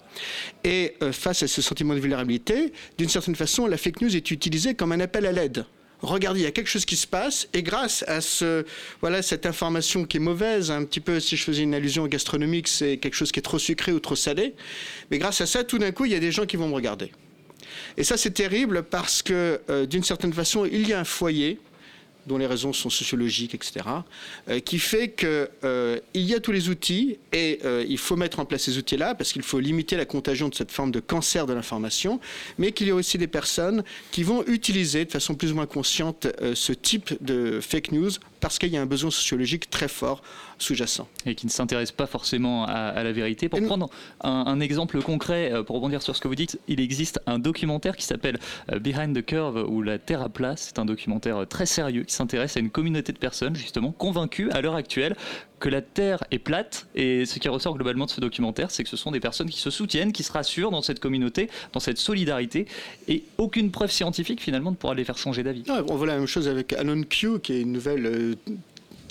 [0.64, 4.32] Et euh, face à ce sentiment de vulnérabilité, d'une certaine façon, la fake news est
[4.32, 5.66] utilisée comme un appel à l'aide.
[6.02, 10.18] regardez, il y a quelque chose qui se passe, et grâce à cette information qui
[10.18, 13.40] est mauvaise, un petit peu, si je faisais une allusion gastronomique, c'est quelque chose qui
[13.40, 14.56] est trop sucré ou trop salé,
[15.10, 16.74] mais grâce à ça, tout d'un coup, il y a des gens qui vont me
[16.74, 17.12] regarder.
[17.98, 21.60] Et ça, c'est terrible parce que, euh, d'une certaine façon, il y a un foyer
[22.28, 23.84] dont les raisons sont sociologiques, etc.,
[24.48, 28.46] euh, qui fait qu'il euh, y a tous les outils et il faut mettre en
[28.46, 31.54] place ces outils-là parce qu'il faut limiter la contagion de cette forme de cancer de
[31.54, 32.20] l'information,
[32.60, 35.66] mais qu'il y a aussi des personnes qui vont utiliser de façon plus ou moins
[35.66, 40.22] consciente ce type de fake news parce qu'il y a un besoin sociologique très fort
[40.58, 41.08] sous-jacent.
[41.26, 43.48] Et qui ne s'intéresse pas forcément à, la vérité.
[43.50, 43.90] Pour prendre
[44.22, 48.06] un, exemple concret, pour rebondir sur ce que vous dites, il existe un documentaire qui
[48.06, 48.40] s'appelle
[48.80, 50.56] Behind the Curve ou La Terre à plat.
[50.58, 54.62] C'est un documentaire très sérieux qui s'intéresse à une communauté de personnes justement convaincues à
[54.62, 55.16] l'heure actuelle
[55.62, 56.88] que la Terre est plate.
[56.96, 59.62] Et ce qui ressort globalement de ce documentaire, c'est que ce sont des personnes qui
[59.62, 62.66] se soutiennent, qui se rassurent dans cette communauté, dans cette solidarité,
[63.08, 65.64] et aucune preuve scientifique finalement ne pourra les faire changer d'avis.
[65.70, 68.36] on voit la même chose avec Anon Q, qui est une nouvelle euh,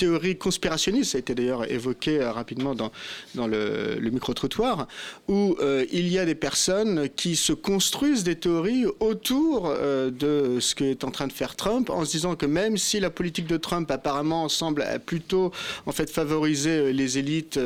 [0.00, 2.90] théorie conspirationniste, ça a été d'ailleurs évoqué euh, rapidement dans,
[3.34, 4.88] dans le, micro-trottoir,
[5.28, 10.58] où euh, il y a des personnes qui se construisent des théories autour euh, de
[10.58, 13.46] ce qu'est en train de faire Trump, en se disant que même si la politique
[13.46, 15.52] de Trump apparemment semble plutôt
[15.84, 17.60] en fait favoriser les élites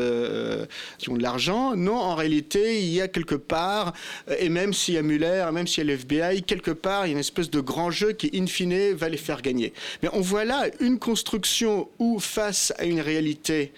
[0.98, 3.92] qui ont de l'argent, non, en réalité, il y a quelque part,
[4.40, 7.12] et même s'il y a Mueller, même s'il y a l'FBI, quelque part, il y
[7.12, 9.72] a une espèce de grand jeu qui, in fine, va les faire gagner.
[10.02, 13.72] Mais on voit là une construction où face à une réalité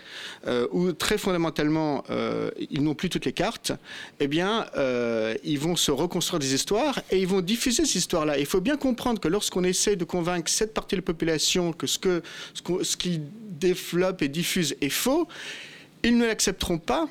[0.47, 3.73] euh, où très fondamentalement euh, ils n'ont plus toutes les cartes,
[4.21, 8.39] eh bien euh, ils vont se reconstruire des histoires et ils vont diffuser ces histoires-là.
[8.39, 11.87] Il faut bien comprendre que lorsqu'on essaie de convaincre cette partie de la population que
[11.87, 12.23] ce que
[12.83, 13.23] ce qu'ils
[13.59, 15.29] développent et diffusent est faux,
[16.03, 17.09] ils ne l'accepteront pas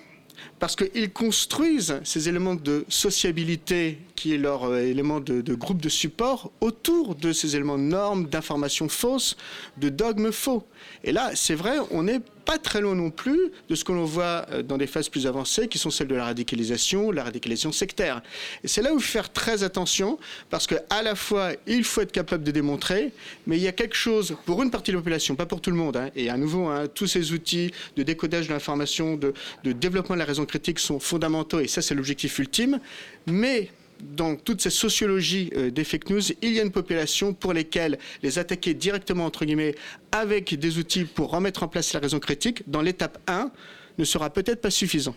[0.60, 5.90] parce qu'ils construisent ces éléments de sociabilité, qui est leur euh, élément de, groupe de
[5.90, 9.38] support, autour de ces éléments de normes, d'informations fausses,
[9.78, 10.66] de dogmes faux.
[11.04, 14.06] Et là, c'est vrai, on n'est pas très loin non plus de ce que l'on
[14.06, 17.72] voit euh, dans des phases plus avancées, qui sont celles de la radicalisation, la radicalisation
[17.72, 18.22] sectaire.
[18.64, 20.18] Et c'est là où faire très attention,
[20.50, 23.12] parce qu'à la fois, il faut être capable de démontrer,
[23.48, 25.72] mais il y a quelque chose pour une partie de la population, pas pour tout
[25.72, 25.98] le monde.
[25.98, 30.20] Hein, et à nouveau, hein, tous ces outils de décodage de l'information, de développement de
[30.20, 32.80] la raison critique sont fondamentaux, et ça, c'est l'objectif ultime.
[33.28, 33.70] Mais
[34.02, 37.98] dans toute cette sociologie euh, des fake news, il y a une population pour lesquelles
[38.24, 39.76] les attaquer directement, entre guillemets,
[40.12, 43.52] avec des outils pour remettre en place la raison critique, dans l'étape 1,
[43.98, 45.16] ne sera peut-être pas suffisant.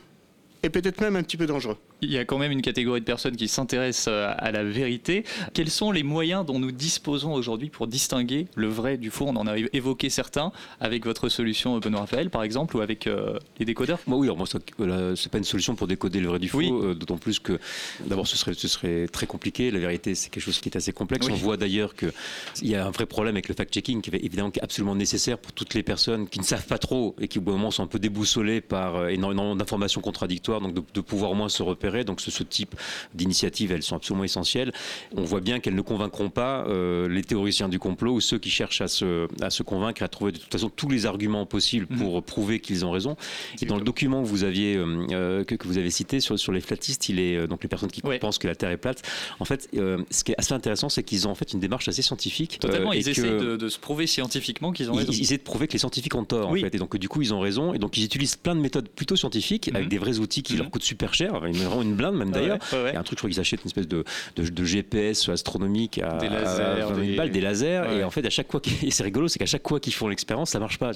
[0.63, 3.05] Et peut-être même un petit peu dangereux il y a quand même une catégorie de
[3.05, 5.25] personnes qui s'intéressent euh, à la vérité.
[5.53, 9.27] Quels sont les moyens dont nous disposons aujourd'hui pour distinguer le vrai du faux?
[9.29, 13.07] On en a évoqué certains avec votre solution euh, Benoît Raphaël par exemple ou avec
[13.07, 13.99] euh, les décodeurs?
[14.07, 17.19] Moi oui, alors moi c'est pas une solution pour décoder le vrai du faux, d'autant
[17.19, 17.59] plus que
[18.07, 19.71] d'abord ce serait, ce serait très compliqué.
[19.71, 21.27] La vérité c'est quelque chose qui est assez complexe.
[21.29, 22.13] On voit d'ailleurs qu'il
[22.63, 25.75] y a un vrai problème avec le fact-checking qui est évidemment absolument nécessaire pour toutes
[25.75, 27.89] les personnes qui ne savent pas trop et qui au bout d'un moment sont un
[27.89, 32.21] peu déboussolées par énormément d'informations contradictoires, donc de, de pouvoir au moins se repérer donc
[32.21, 32.75] ce, type
[33.15, 34.73] d'initiatives, elles sont absolument essentielles.
[35.17, 38.51] On voit bien qu'elles ne convaincront pas euh, les théoriciens du complot ou ceux qui
[38.51, 41.87] cherchent à se, à se convaincre, à trouver de toute façon tous les arguments possibles
[41.87, 43.17] pour prouver qu'ils ont raison.
[43.61, 46.53] Et dans le document que vous aviez euh, euh, que, vous avez cité sur, sur
[46.53, 49.03] les flatistes, il est donc les personnes qui pensent que la Terre est plate.
[49.41, 52.03] En fait, ce qui est assez intéressant, c'est qu'ils ont en fait une démarche assez
[52.03, 52.59] scientifique.
[52.61, 55.13] Totalement, ils essaient de, se prouver scientifiquement qu'ils ont raison.
[55.13, 57.23] Ils, essaient de prouver que les scientifiques ont tort en fait, et donc du coup
[57.23, 57.75] ils ont raison.
[57.75, 59.89] Et donc ils utilisent plein de méthodes plutôt scientifiques avec mhm.
[59.89, 61.43] des vrais outils qui leur coûtent super cher.
[61.47, 62.59] Ils une blinde même d'ailleurs.
[62.73, 64.05] Il y a un truc, je crois qu'ils achètent une espèce de,
[64.37, 67.41] de, GPS astronomique à des lasers, des...
[67.41, 67.99] lasers.
[67.99, 70.09] Et en fait, à chaque fois, et c'est rigolo, c'est qu'à chaque fois qu'ils font
[70.09, 70.93] l'expérience, ça marche pas.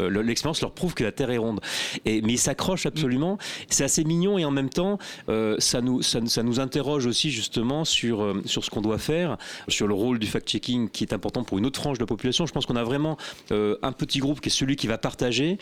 [0.00, 1.60] Euh, l'expérience leur prouve que la Terre est ronde.
[2.04, 3.38] Et, mais ils s'accrochent absolument.
[3.68, 7.84] C'est assez mignon et en même temps, euh, ça, nous, ça, nous interroge aussi justement
[7.84, 9.36] sur, euh, sur ce qu'on doit faire,
[9.68, 12.46] sur le rôle du fact-checking qui est important pour une autre frange de la population.
[12.46, 13.16] Je pense qu'on a vraiment
[13.50, 15.58] un petit groupe qui est celui qui va partager,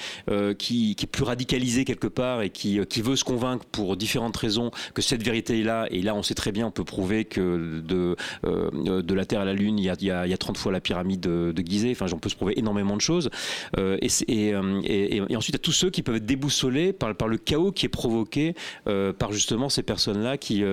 [0.58, 4.36] qui, qui, est plus radicalisé quelque part et qui, qui veut se convaincre pour différentes
[4.36, 4.59] raisons
[4.94, 5.86] que cette vérité est là.
[5.90, 9.40] Et là, on sait très bien, on peut prouver que de, euh, de la Terre
[9.40, 11.62] à la Lune, il y a, il y a, 30 fois la pyramide de, de
[11.62, 11.92] Gizeh.
[11.92, 13.30] Enfin, on peut se prouver énormément de choses.
[13.78, 17.14] Euh, euh, et, et, ensuite, il y a tous ceux qui peuvent être déboussolés par,
[17.14, 18.54] par le chaos qui est provoqué
[19.18, 20.64] par justement ces personnes-là qui,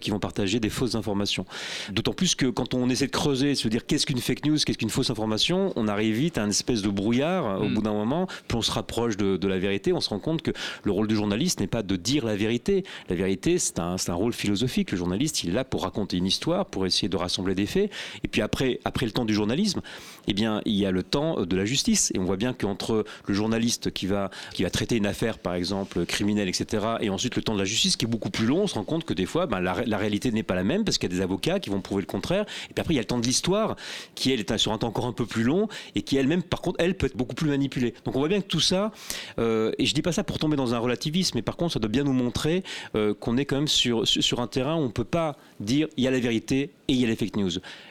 [0.00, 1.44] qui vont partager des fausses informations.
[1.92, 4.78] D'autant plus que quand on essaie de creuser, se dire qu'est-ce qu'une fake news, qu'est-ce
[4.78, 7.60] qu'une fausse information, on arrive vite à une espèce de brouillard.
[7.60, 7.74] Au mm.
[7.74, 10.42] bout d'un moment, plus on se rapproche de, de, la vérité, on se rend compte
[10.42, 10.50] que
[10.84, 12.84] le rôle du journaliste n'est pas de dire la vérité.
[13.08, 14.90] La vérité, c'est un, rôle philosophique.
[14.90, 17.90] Le journaliste, il est là pour raconter une histoire, pour essayer de rassembler des faits.
[18.24, 19.80] Et puis après, après le temps du journalisme,
[20.26, 22.10] eh bien, il y a le temps de la justice.
[22.14, 25.54] Et on voit bien qu'entre le journaliste qui va, qui va traiter une affaire, par
[25.54, 28.62] exemple, criminelle, etc., et ensuite le temps de la justice, qui est beaucoup plus long,
[28.62, 30.98] on se rend compte que des fois, ben, la, réalité n'est pas la même parce
[30.98, 32.44] qu'il y a des avocats qui vont prouver le contraire.
[32.70, 33.76] Et puis après, il y a le temps de l'histoire,
[34.14, 36.60] qui elle est sur un temps encore un peu plus long et qui elle-même, par
[36.60, 37.94] contre, elle peut être beaucoup plus manipulée.
[38.04, 38.92] Donc on voit bien que tout ça,
[39.38, 41.78] euh, et je dis pas ça pour tomber dans un relativisme, mais par contre, ça
[41.78, 42.62] doit bien nous montrer
[42.94, 46.04] euh, qu'on est quand même sur, sur un terrain où on peut pas dire il
[46.04, 47.50] y a la vérité et il y a les fake news.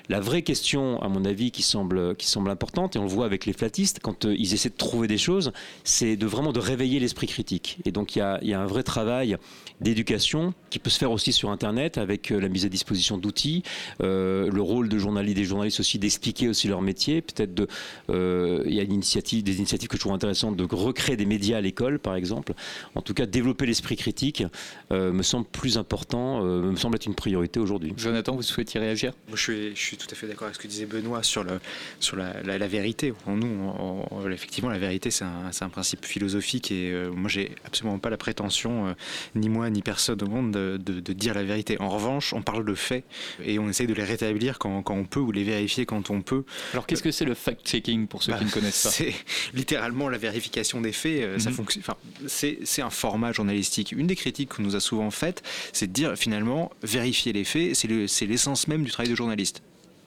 [0.10, 3.26] La vraie question, à mon avis, qui semble, qui semble importante, et on le voit
[3.26, 5.52] avec les flatistes, quand euh, ils essaient de trouver des choses,
[5.84, 7.80] c'est de vraiment de réveiller l'esprit critique.
[7.86, 9.38] Et donc il y a, y a un vrai travail
[9.82, 13.64] d'éducation qui peut se faire aussi sur Internet avec euh, la mise à disposition d'outils,
[14.02, 17.22] euh, le rôle de journalistes, des journalistes aussi d'expliquer aussi leur métier.
[17.22, 17.68] Peut-être de,
[18.10, 21.26] euh, il y a une initiative, des initiatives que je trouve intéressantes de recréer des
[21.26, 22.54] médias à l'école, par exemple.
[22.96, 24.44] En tout cas, développer l'esprit critique
[24.92, 27.94] euh, me semble plus important, euh, me semble être une priorité aujourd'hui.
[27.98, 29.14] Jonathan, vous souhaitiez réagir?
[29.28, 31.44] Moi, je suis, je suis tout à fait d'accord avec ce que disait Benoît sur,
[31.44, 31.60] le,
[32.00, 33.14] sur la, la, la vérité.
[33.28, 37.52] Nous, on, on, effectivement, la vérité, c'est un, un, principe philosophique et euh, moi, j'ai
[37.66, 38.94] absolument pas la prétention, euh,
[39.36, 41.80] ni moi, ni personne au monde, de, de, de, dire la vérité.
[41.80, 43.04] En revanche, on parle de faits
[43.44, 46.22] et on essaye de les rétablir quand, quand on peut ou les vérifier quand on
[46.22, 46.44] peut.
[46.74, 48.90] Alors, qu'est-ce que c'est le fact-checking pour ceux bah, qui ne connaissent pas?
[48.90, 49.14] C'est
[49.54, 51.22] littéralement la vérification des faits.
[51.22, 51.40] Mm -hmm.
[51.40, 51.84] ça fonctionne.
[51.86, 51.98] Enfin,
[52.28, 53.92] c'est un format journalistique.
[53.92, 55.42] Une des critiques qu'on nous a souvent faites,
[55.74, 59.62] c'est de dire finalement vérifier les faits, c'est l'essence le, même du travail de journaliste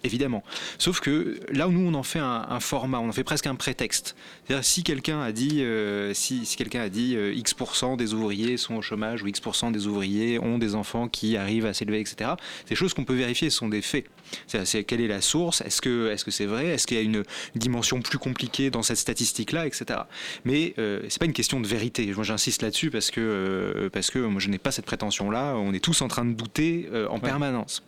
[0.04, 0.42] évidemment.
[0.78, 3.46] Sauf que là où nous on en fait un, un format, on en fait presque
[3.46, 4.16] un prétexte.
[4.46, 8.56] C'est-à-dire si quelqu'un a dit, euh, si, si quelqu'un a dit euh, X% des ouvriers
[8.56, 12.32] sont au chômage ou X% des ouvriers ont des enfants qui arrivent à s'élever, etc.
[12.68, 14.06] Des choses qu'on peut vérifier, ce sont des faits.
[14.46, 17.02] C'est quelle est la source Est-ce que est-ce que c'est vrai Est-ce qu'il y a
[17.02, 20.00] une dimension plus compliquée dans cette statistique-là, etc.
[20.44, 22.12] Mais euh, c'est pas une question de vérité.
[22.14, 25.54] Moi j'insiste là-dessus parce que euh, parce que moi je n'ai pas cette prétention-là.
[25.56, 27.20] On est tous en train de douter euh, en ouais.
[27.20, 27.82] permanence.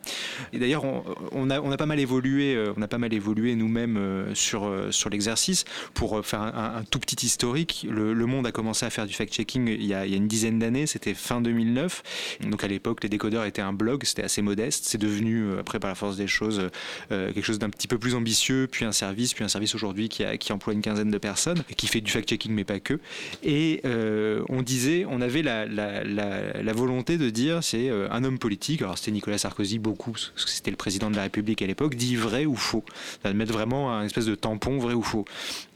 [0.52, 3.12] Et d'ailleurs on, on, a on a pas mal évolué, euh, on a pas mal
[3.12, 7.86] évolué nous-mêmes euh, sur sur l'exercice pour faire un, tout petit historique.
[7.90, 10.86] Le, Monde a commencé à faire du fact-checking il, y a une dizaine d'années.
[10.86, 12.38] C'était fin 2009.
[12.48, 14.84] Donc à l'époque les décodeurs étaient un blog, c'était assez modeste.
[14.86, 16.70] C'est devenu après par la force des choses,
[17.12, 20.08] euh, quelque chose d'un petit peu plus ambitieux, puis un service, puis un service aujourd'hui
[20.08, 22.98] qui, emploie une quinzaine de personnes, et qui fait du fact-checking, mais pas que.
[23.42, 28.38] Et euh, on disait, on avait la, la, volonté de dire, c'est euh, un homme
[28.38, 31.66] politique, alors c'était Nicolas Sarkozy beaucoup, parce que c'était le président de la République à
[31.66, 32.84] l'époque, dit vrai ou faux.
[33.22, 35.24] Ça mettre vraiment un espèce de tampon vrai ou faux.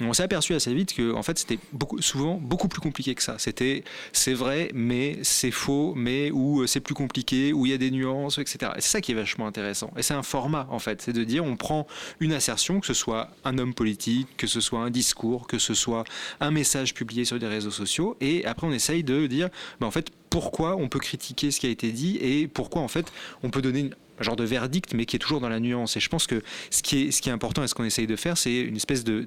[0.01, 1.59] Et on s'est aperçu assez vite que, en fait, c'était
[2.01, 3.37] souvent beaucoup plus compliqué que ça.
[3.39, 7.79] C'était, c'est vrai, mais c'est faux, mais ou c'est plus compliqué, où il y a
[7.79, 8.73] des nuances, etc.
[8.77, 9.93] C'est ça qui est vachement intéressant.
[9.97, 11.87] Et c'est un format en fait, c'est de dire on prend
[12.21, 15.75] une assertion, que ce soit un homme politique, que ce soit un discours, que ce
[15.75, 16.05] soit
[16.41, 19.49] un message publié sur des réseaux sociaux, et après on essaye de dire
[19.81, 22.89] bah, en fait pourquoi on peut critiquer ce qui a été dit et pourquoi en
[22.89, 25.97] fait on peut donner genre de verdict mais qui est toujours dans la nuance.
[25.97, 28.61] Et je pense que ce qui est, important et ce qu'on essaye de faire, c'est
[28.61, 29.27] une espèce de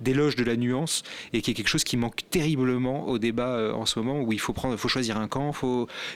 [0.00, 3.72] d'éloge de la nuance et qui est quelque chose qui manque terriblement au débat euh,
[3.72, 5.52] en ce moment où il faut prendre, faut choisir un camp,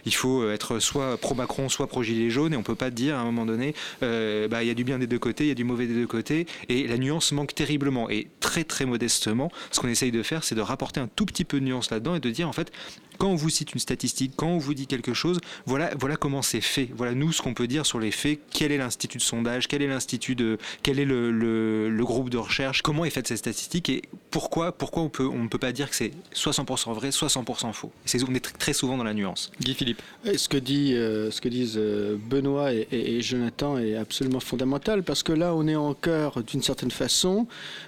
[0.05, 3.17] il faut être soit pro Macron, soit pro gilet jaune et on peut pas dire
[3.17, 5.49] à un moment donné, euh, bah il y a du bien des deux côtés, il
[5.49, 8.85] y a du mauvais des deux côtés et la nuance manque terriblement et très très
[8.85, 11.91] modestement, ce qu'on essaye de faire, c'est de rapporter un tout petit peu de nuance
[11.91, 12.73] là-dedans et de dire en fait
[13.19, 16.41] quand on vous cite une statistique, quand on vous dit quelque chose, voilà, voilà comment
[16.41, 16.89] c'est fait.
[16.97, 18.41] Voilà nous ce qu'on peut dire sur les faits.
[18.51, 19.69] Quel est l'institut de sondage?
[19.69, 22.83] Quel est l'institut de Quel est le, le, le, groupe de recherche?
[22.83, 23.91] Comment est faite cette statistique?
[23.91, 27.11] Et pourquoi Pourquoi on peut on ne peut pas dire que c'est soit 100% vrai,
[27.11, 27.91] soit 100% faux?
[28.05, 29.51] C'est, On est très souvent dans la nuance.
[29.61, 30.01] Guy Philippe.
[30.25, 34.41] ce que dit euh, ce que disent euh, Benoît et, et, et, Jonathan est absolument
[34.41, 37.47] fondamental parce que là on est en cœur d'une certaine façon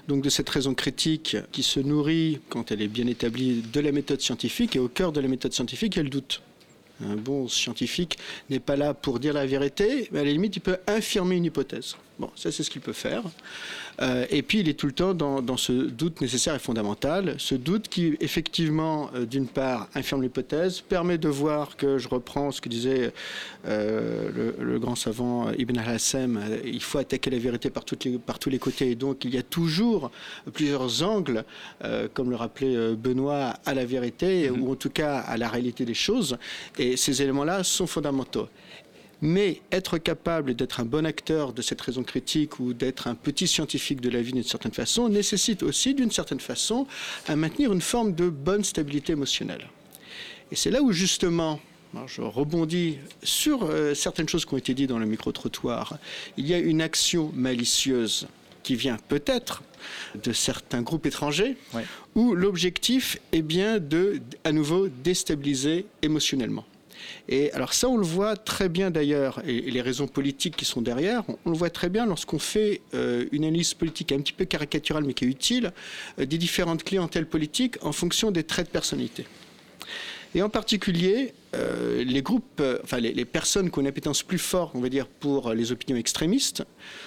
[0.09, 3.93] donc de cette raison critique qui se nourrit quand elle est bien établie de la
[3.93, 6.43] méthode scientifique et au cœur de la méthode scientifique, il doute.
[7.03, 8.19] Un bon scientifique
[8.51, 11.47] n'est pas là pour dire la vérité, mais à la limite, il peut infirmer une
[11.47, 11.97] hypothèse.
[12.21, 13.23] Bon, ça c'est ce qu'il peut faire.
[14.03, 17.55] Euh, et puis il est tout le temps dans, ce doute nécessaire et fondamental, ce
[17.55, 22.61] doute qui effectivement, euh, d'une part, infirme l'hypothèse, permet de voir que, je reprends ce
[22.61, 23.15] que disait
[23.67, 28.91] euh, le, grand savant Ibn al-Hassem, il faut attaquer la vérité par, tous les côtés.
[28.91, 30.11] Et donc il y a toujours
[30.53, 31.45] plusieurs angles,
[32.13, 35.95] comme le rappelait Benoît, à la vérité, ou en tout cas à la réalité des
[35.95, 36.37] choses.
[36.79, 38.49] Et ces éléments-là sont fondamentaux.
[39.23, 43.47] Mais être capable d'être un bon acteur de cette raison critique ou d'être un petit
[43.47, 46.87] scientifique de la vie d'une certaine façon nécessite aussi d'une certaine façon
[47.29, 49.69] à maintenir une forme de bonne stabilité émotionnelle.
[50.51, 51.61] Et c'est là où justement
[51.93, 55.99] alors je rebondis sur euh, certaines choses qui ont été dites dans le micro-trottoir.
[56.37, 58.29] Il y a une action malicieuse
[58.63, 59.63] qui vient peut-être
[60.23, 61.57] de certains groupes étrangers,
[62.15, 66.65] où l'objectif est bien de, à nouveau, déstabiliser émotionnellement.
[67.29, 70.83] Et alors ça, on le voit très bien d'ailleurs, et, les raisons politiques qui sont
[70.83, 74.45] derrière, on, le voit très bien lorsqu'on fait euh, une analyse politique un petit peu
[74.45, 75.73] caricaturale mais qui est utile,
[76.19, 79.27] euh, des différentes clientèles politiques en fonction des traits de personnalité.
[80.35, 84.73] Et en particulier, euh, les groupes, enfin les, personnes qui ont une appétence plus forte,
[84.75, 86.65] on va dire, pour les opinions extrémistes,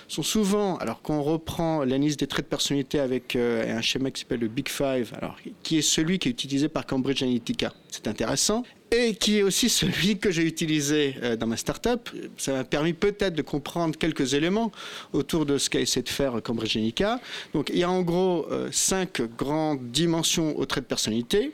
[0.08, 4.40] sont souvent, alors qu'on reprend l'analyse des traits de personnalité avec un schéma qui s'appelle
[4.40, 7.74] le Big Five, alors qui est celui qui est utilisé par Cambridge Analytica.
[7.90, 12.10] C'est intéressant et qui est aussi celui que j'ai utilisé euh, dans ma startup.
[12.38, 14.72] Ça m'a permis peut-être de comprendre quelques éléments
[15.12, 17.20] autour de ce qu'a essayé de faire Cambridge Analytica.
[17.54, 21.52] Donc il y a en gros euh, cinq grandes dimensions au trait de personnalité.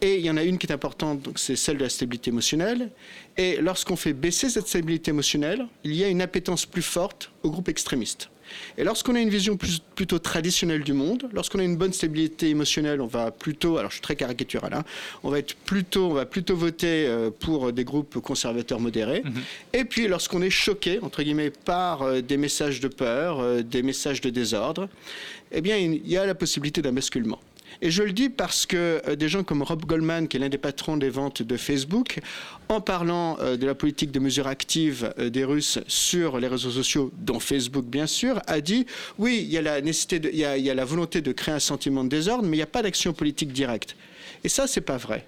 [0.00, 2.30] Et il y en a une qui est importante, donc c'est celle de la stabilité
[2.30, 2.90] émotionnelle.
[3.36, 7.50] Et lorsqu'on fait baisser cette stabilité émotionnelle, il y a une appétence plus forte au
[7.50, 8.30] groupe extrémiste.
[8.76, 13.00] Et lorsqu'on a une vision plutôt traditionnelle du monde, lorsqu'on a une bonne stabilité émotionnelle,
[13.00, 14.84] on va plutôt, alors je suis très caricatural, hein,
[15.22, 19.22] on va être plutôt, on va plutôt voter euh, pour des groupes conservateurs modérés.
[19.24, 19.42] Mhm.
[19.72, 23.82] Et puis lorsqu'on est choqué, entre guillemets, par euh, des messages de peur, euh, des
[23.82, 24.88] messages de désordre,
[25.52, 27.40] eh bien il y a la possibilité d'un basculement.
[27.80, 30.48] Et je le dis parce que euh, des gens comme Rob Goldman, qui est l'un
[30.48, 32.18] des patrons des ventes de Facebook,
[32.68, 36.72] en parlant euh, de la politique de mesures actives euh, des Russes sur les réseaux
[36.72, 38.86] sociaux, dont Facebook bien sûr, a dit
[39.18, 42.02] oui, il y a la nécessité, il, y a, la volonté de créer un sentiment
[42.02, 43.94] de désordre, mais il n'y a pas d'action politique directe.
[44.42, 45.24] Et ça, c'est pas vrai.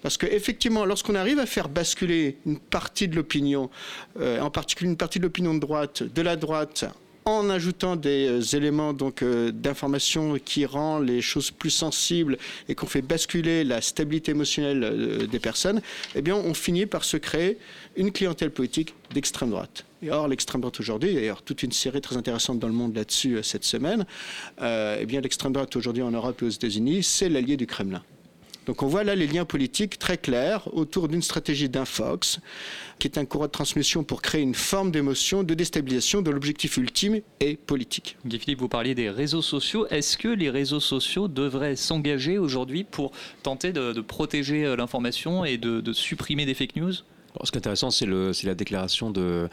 [0.00, 3.70] Parce qu'effectivement, lorsqu'on arrive à faire basculer une partie de l'opinion,
[4.18, 6.86] en particulier une partie de l'opinion de droite, de la droite
[7.24, 12.36] en ajoutant des euh, éléments euh, d'information qui rend les choses plus sensibles
[12.68, 15.80] et qu'on fait basculer la stabilité émotionnelle euh, des personnes,
[16.14, 17.58] eh on finit par se créer
[17.96, 19.84] une clientèle politique d'extrême droite.
[20.10, 23.64] Or, l'extrême droite aujourd'hui, d'ailleurs, toute une série très intéressante dans le monde là-dessus cette
[23.64, 24.04] semaine,
[24.60, 28.02] eh bien, l'extrême droite aujourd'hui en Europe et aux États-Unis, c'est l'allié du Kremlin.
[28.66, 32.40] Donc on voit là les liens politiques très clairs autour d'une stratégie d'infox,
[32.98, 36.76] qui est un courant de transmission pour créer une forme d'émotion, de déstabilisation, dont l'objectif
[36.76, 38.16] ultime est politique.
[38.24, 39.86] Guy Philippe, vous parliez des réseaux sociaux.
[39.88, 45.58] Est-ce que les réseaux sociaux devraient s'engager aujourd'hui pour tenter de, protéger euh, l'information et
[45.58, 46.92] de supprimer des fake news?
[47.44, 49.48] Ce qui est intéressant, c'est la déclaration de,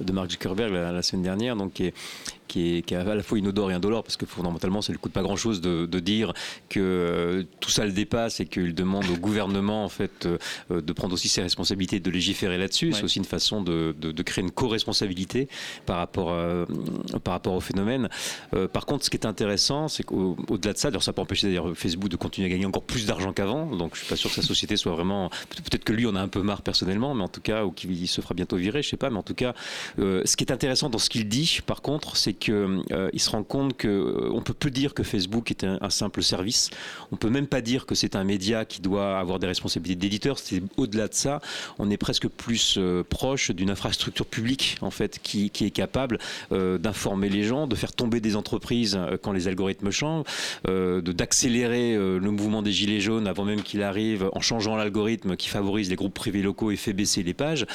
[0.00, 1.94] de Mark Zuckerberg la, semaine dernière, donc, qui, est,
[2.48, 5.12] qui, est, qui à la fois inodore et indolore, parce que fondamentalement, ça ne coûte
[5.12, 6.32] pas grand-chose de, dire
[6.70, 10.92] que euh, tout ça le dépasse et qu'il demande au gouvernement en fait, euh, de
[10.94, 12.92] prendre aussi ses responsabilités, de légiférer là-dessus.
[12.92, 15.48] C'est aussi une façon de, créer une co-responsabilité
[15.86, 16.34] par, rapport
[17.22, 18.08] par rapport au phénomène.
[18.54, 21.76] Euh, par contre, ce qui est intéressant, c'est qu'au-delà de ça, ça peut empêcher d'ailleurs
[21.76, 24.30] Facebook de continuer à gagner encore plus d'argent qu'avant, donc je ne suis pas sûr
[24.30, 25.30] que sa société soit vraiment...
[25.50, 28.20] Peut-être que lui en a un peu marre personnellement, en tout cas, ou qu'il se
[28.20, 29.54] fera bientôt virer, je sais pas, mais en tout cas,
[29.98, 33.30] euh, ce qui est intéressant dans ce qu'il dit, par contre, c'est qu'il euh, se
[33.30, 36.70] rend compte qu'on euh, on peut plus dire que Facebook est un, simple service.
[37.10, 40.38] On peut même pas dire que c'est un média qui doit avoir des responsabilités d'éditeur.
[40.38, 41.40] C'est au-delà de ça,
[41.78, 42.78] on est presque plus
[43.08, 46.18] proche d'une infrastructure publique en fait qui, qui est capable
[46.50, 50.24] d'informer les gens, de faire tomber des entreprises quand les algorithmes changent,
[50.64, 55.90] d'accélérer le mouvement des gilets jaunes avant même qu'il arrive en changeant l'algorithme qui favorise
[55.90, 57.66] les groupes privés locaux et fait baisser les pages,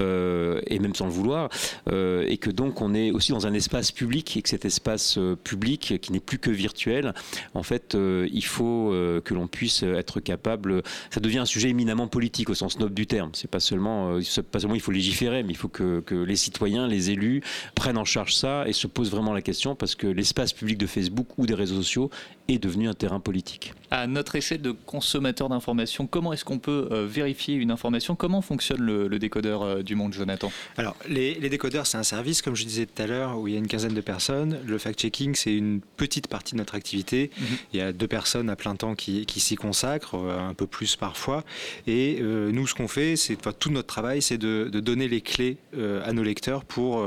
[0.00, 1.48] euh, et même sans le vouloir,
[1.88, 5.18] euh, et que donc on est aussi dans un espace public, et que cet espace
[5.18, 7.14] euh, public, qui n'est plus que virtuel,
[7.54, 8.90] en fait, il faut
[9.24, 13.06] que l'on puisse être capable, ça devient un sujet éminemment politique au sens noble du
[13.06, 14.18] terme, c'est pas seulement,
[14.52, 17.42] pas seulement il faut légiférer, mais il faut que, que les citoyens, les élus
[17.74, 20.86] prennent en charge ça et se posent vraiment la question, parce que l'espace public de
[20.86, 22.10] Facebook ou des réseaux sociaux
[22.48, 23.72] est devenu un terrain politique.
[23.90, 28.16] À notre échelle de consommateur d'informations, comment est-ce qu'on peut vérifier une information?
[28.16, 32.42] Comment fonctionne le le, décodeur euh, du monde, Jonathan Alors, les, décodeurs, c'est un service,
[32.42, 34.58] comme je disais tout à l'heure, où il y a une quinzaine de personnes.
[34.66, 37.30] Le fact-checking, c'est une petite partie de notre activité.
[37.38, 37.46] Mhm.
[37.72, 40.96] Il y a deux personnes à plein temps qui, s'y consacrent, euh, un peu plus
[40.96, 41.44] parfois.
[41.86, 45.56] Et euh, nous, ce qu'on fait, c'est tout notre travail, c'est de, donner les clés
[46.04, 47.02] à nos lecteurs pour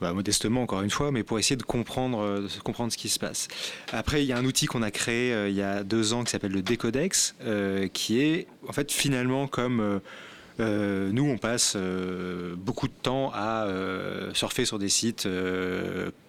[0.00, 3.48] bah, modestement encore une fois, mais pour essayer de comprendre, comprendre ce qui se passe.
[3.92, 6.30] Après, il y a un outil qu'on a créé il y a deux ans qui
[6.30, 7.34] s'appelle le Decodex,
[7.94, 10.00] qui est en fait finalement comme
[10.60, 15.28] euh, nous, on passe euh, beaucoup de temps à euh, surfer sur des sites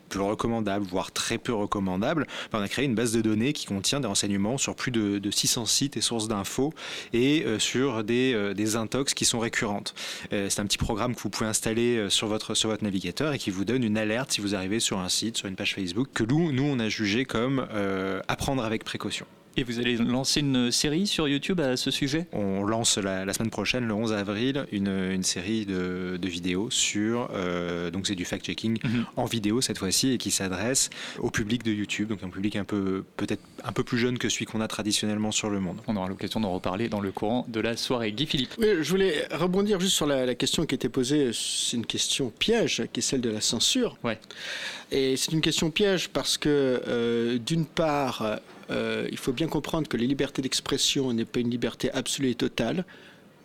[0.10, 2.28] peu recommandables, voire très peu recommandables.
[2.52, 5.65] on a créé une base de données qui contient des renseignements sur plus de, 600
[5.65, 6.74] sites et sources d'infos
[7.13, 9.96] et sur des, intox qui sont récurrentes.
[10.32, 13.52] c'est un petit programme que vous pouvez installer sur votre, sur votre navigateur et qui
[13.52, 16.26] vous donne une alerte si vous arrivez sur un site, sur une page Facebook, que
[16.26, 17.65] nous, nous on a jugé comme
[18.28, 19.26] apprendre avec précaution.
[19.58, 22.26] Et vous allez lancer une série sur YouTube à ce sujet?
[22.32, 27.30] On lance la, semaine prochaine, le 11 avril, une, une série de, de, vidéos sur,
[27.34, 29.06] euh, donc c'est du fact-checking mhm.
[29.18, 32.64] en vidéo cette fois-ci et qui s'adresse au public de YouTube, donc un public un
[32.64, 35.80] peu peut-être un peu plus jeune que celui qu'on a traditionnellement sur le monde.
[35.88, 38.13] On aura l'occasion d'en reparler dans le courant de la soirée.
[38.13, 38.54] Guy Philippe.
[38.58, 42.30] Oui, je voulais rebondir juste sur la, la question qui était posée, c'est une question
[42.30, 43.98] piège, qui est celle de la censure.
[44.04, 44.17] Ouais.
[44.92, 48.40] Et c'est une question piège parce que euh, d'une part,
[48.70, 52.36] euh, il faut bien comprendre que la liberté d'expression n'est pas une liberté absolue et
[52.36, 52.86] totale,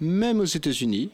[0.01, 1.11] même aux États-Unis.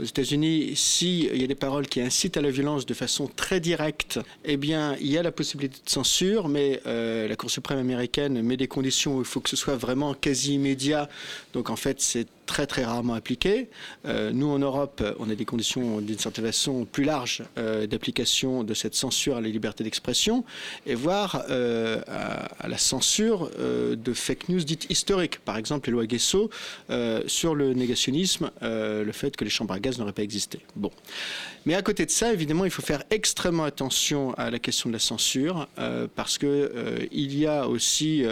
[0.00, 3.60] Aux États-Unis, s'il y a des paroles qui incitent à la violence de façon très
[3.60, 7.78] directe, eh bien, il y a la possibilité de censure, mais euh, la Cour suprême
[7.78, 11.08] américaine met des conditions où il faut que ce soit vraiment quasi immédiat.
[11.52, 13.68] Donc, en fait, c'est très très rarement appliqué.
[14.06, 18.64] Euh, nous en Europe, on a des conditions d'une certaine façon plus larges euh, d'application
[18.64, 20.44] de cette censure à la liberté d'expression
[20.86, 25.38] et voire euh, à, la censure de fake news dites historiques.
[25.38, 26.50] Par exemple, les lois Guesso
[27.26, 30.60] sur le négationnisme, le fait que les chambres à gaz n'auraient pas existé.
[30.76, 30.90] Bon.
[31.66, 34.94] Mais à côté de ça, évidemment, il faut faire extrêmement attention à la question de
[34.94, 35.68] la censure
[36.14, 38.24] parce que il y a aussi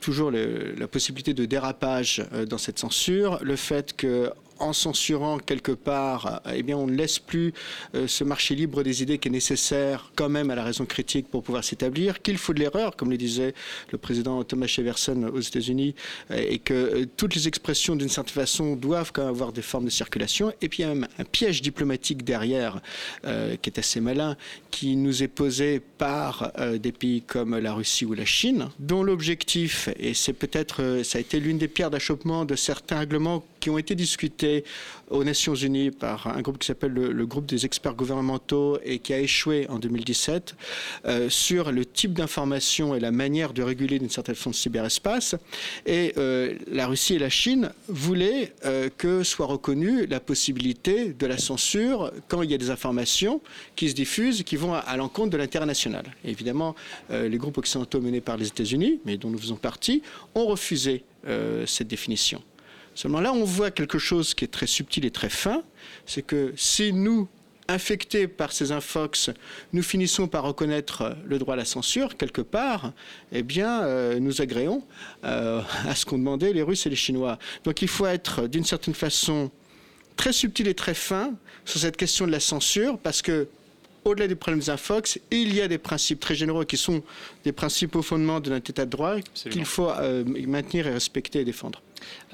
[0.00, 3.11] toujours la possibilité de dérapage dans cette censure,
[3.42, 4.30] le fait que
[4.62, 7.52] en censurant quelque part, eh bien, on ne laisse plus
[7.94, 11.28] euh, ce marché libre des idées qui est nécessaire quand même à la raison critique
[11.28, 13.54] pour pouvoir s'établir, qu'il faut de l'erreur, comme le disait
[13.90, 15.94] le président Thomas Jefferson aux États-Unis,
[16.30, 19.62] euh, et que euh, toutes les expressions d'une certaine façon doivent quand même avoir des
[19.62, 20.52] formes de circulation.
[20.62, 22.80] Et puis il y a même un piège diplomatique derrière
[23.22, 24.36] qui est assez malin,
[24.70, 29.88] qui nous est posé par des pays comme la Russie ou la Chine, dont l'objectif,
[29.98, 33.78] et c'est peut-être, ça a été l'une des pierres d'achoppement de certains règlements qui ont
[33.78, 34.64] été discutés
[35.08, 39.12] aux Nations Unies par un groupe qui s'appelle le, groupe des experts gouvernementaux et qui
[39.14, 40.56] a échoué en 2017
[41.04, 45.36] euh, sur le type d'information et la manière de réguler d'une certaine façon le cyberespace.
[45.86, 51.26] Et euh, la Russie et la Chine voulaient euh, que soit reconnue la possibilité de
[51.26, 53.40] la censure quand il y a des informations
[53.76, 56.04] qui se diffusent qui vont à, l'encontre de l'intérêt national.
[56.24, 56.74] évidemment,
[57.10, 60.02] les groupes occidentaux menés par les États-Unis, mais dont nous faisons partie,
[60.34, 61.04] ont refusé
[61.66, 62.42] cette définition.
[62.94, 65.62] Seulement là, on voit quelque chose qui est très subtil et très fin,
[66.06, 67.28] c'est que si nous,
[67.68, 69.30] infectés par ces infox,
[69.72, 72.92] nous finissons par reconnaître le droit à la censure, quelque part,
[73.32, 74.84] eh bien, euh, nous agréons
[75.24, 77.38] euh, à ce qu'ont demandé les Russes et les Chinois.
[77.64, 79.50] Donc il faut être, d'une certaine façon,
[80.16, 81.34] très subtil et très fin
[81.64, 83.48] sur cette question de la censure, parce que
[84.04, 87.02] au-delà des problèmes des infox, il y a des principes très généraux qui sont
[87.44, 91.40] des principes au fondement de notre état de droit qu'il faut euh, maintenir et respecter
[91.40, 91.80] et défendre.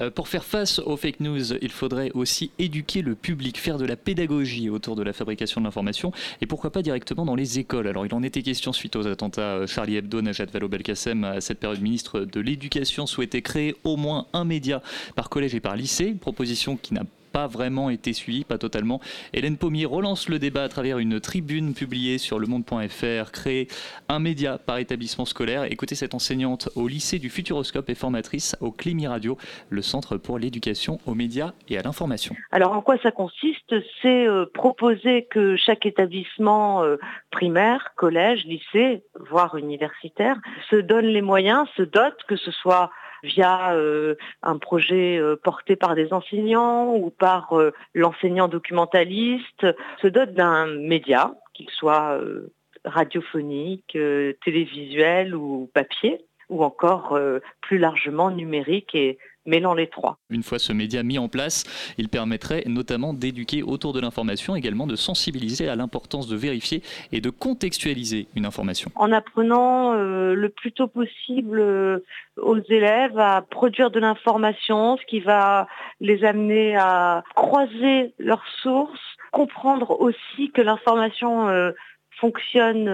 [0.01, 3.85] Euh, pour faire face aux fake news, il faudrait aussi éduquer le public, faire de
[3.85, 6.11] la pédagogie autour de la fabrication de l'information
[6.41, 7.87] et pourquoi pas directement dans les écoles.
[7.87, 11.23] Alors il en était question suite aux attentats euh, Charlie Hebdo, Najat Vallaud-Belkacem.
[11.23, 14.81] À cette période, ministre de l'Éducation souhaitait créer au moins un média
[15.15, 18.99] par collège et par lycée, proposition qui n'a pas vraiment été suivi, pas totalement.
[19.33, 23.67] Hélène Pommier relance le débat à travers une tribune publiée sur lemonde.fr, créer
[24.07, 25.63] un média par établissement scolaire.
[25.63, 29.37] Écoutez cette enseignante au lycée du Futuroscope et formatrice au Climi Radio,
[29.69, 32.35] le centre pour l'éducation aux médias et à l'information.
[32.51, 33.75] Alors en quoi ça consiste?
[34.01, 36.97] C'est euh, proposer que chaque établissement euh,
[37.31, 40.37] primaire, collège, lycée, voire universitaire,
[40.69, 42.91] se donne les moyens, se dote, que ce soit
[43.23, 49.67] via euh, un projet euh, porté par des enseignants ou par euh, l'enseignant documentaliste,
[50.01, 52.19] se dote d'un média, qu'il soit
[52.85, 53.97] radiophonique,
[54.45, 57.19] télévisuel ou papier, ou encore
[57.61, 59.17] plus largement numérique et
[59.49, 60.17] mêlant les trois.
[60.29, 61.65] Une fois ce média mis en place,
[61.97, 66.81] il permettrait notamment d'éduquer autour de l'information, également de sensibiliser à l'importance de vérifier
[67.11, 68.91] et de contextualiser une information.
[68.95, 71.99] En apprenant euh, le plus tôt possible euh,
[72.37, 75.67] aux élèves à produire de l'information, ce qui va
[75.99, 81.71] les amener à croiser leurs sources, comprendre aussi que l'information euh,
[82.19, 82.89] fonctionne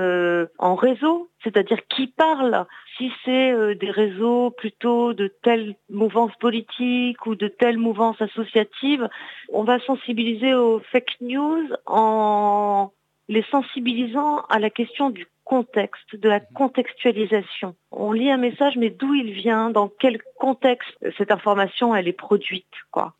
[0.59, 7.25] en réseau, c'est-à-dire qui parle, si c'est euh, des réseaux plutôt de telle mouvance politique
[7.25, 9.07] ou de telle mouvance associative,
[9.51, 12.91] on va sensibiliser aux fake news en
[13.27, 17.75] les sensibilisant à la question du contexte, de la contextualisation.
[17.91, 20.97] On lit un message, mais d'où il vient, dans quel contexte?
[21.17, 23.13] Cette information elle est produite, quoi.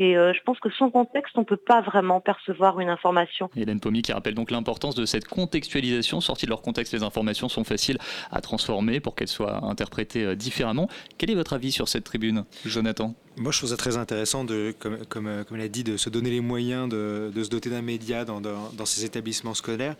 [0.00, 3.50] Et euh, je pense que sans contexte, on ne peut pas vraiment percevoir une information.
[3.56, 6.20] Hélène Pomy qui rappelle donc l'importance de cette contextualisation.
[6.20, 7.98] Sorties de leur contexte, les informations sont faciles
[8.30, 10.88] à transformer pour qu'elles soient interprétées euh, différemment.
[11.18, 13.16] Quel est votre avis sur cette tribune, Jonathan?
[13.38, 16.10] Moi, je trouve ça très intéressant, de, comme, comme, comme elle a dit, de se
[16.10, 19.94] donner les moyens de, de se doter d'un média dans, dans, dans, ces établissements scolaires.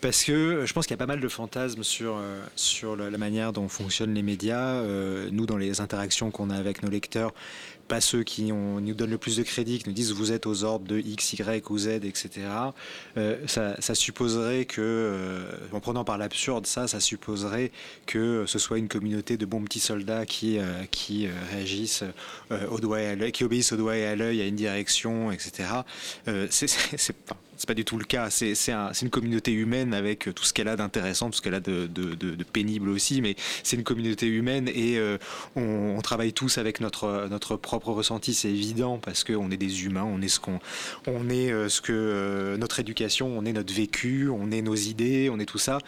[0.00, 3.10] Parce que je pense qu'il y a pas mal de fantasmes sur, euh, sur la,
[3.10, 4.74] la, manière dont fonctionnent les médias.
[4.74, 7.32] Euh, nous, dans les interactions qu'on a avec nos lecteurs,
[7.86, 10.64] pas ceux qui nous donnent le plus de crédit, qui nous disent vous êtes aux
[10.64, 12.30] ordres de X, Y ou Z, etc.
[13.16, 17.70] Euh, ça, ça, supposerait que, euh, en prenant par l'absurde ça, ça supposerait
[18.06, 22.04] que ce soit une communauté de bons petits soldats qui, euh, qui réagissent
[22.70, 25.30] au doigt et à l'œil, qui obéissent au doigt et à l'œil à une direction,
[25.32, 25.68] etc.
[26.50, 28.30] c'est pas c'est pas du tout le cas.
[28.30, 31.60] C'est un, une communauté humaine avec tout ce qu'elle a d'intéressant, tout ce qu'elle a
[31.60, 31.86] de,
[32.52, 35.18] pénible aussi, mais c'est une communauté humaine et euh,
[35.56, 40.22] on, travaille tous avec notre, propre ressenti, c'est évident, parce qu'on est des humains, on
[40.22, 40.60] est ce qu'on
[41.06, 44.74] on est euh, ce que euh, notre éducation, on est notre vécu, on est nos
[44.74, 45.78] idées, on est tout ça.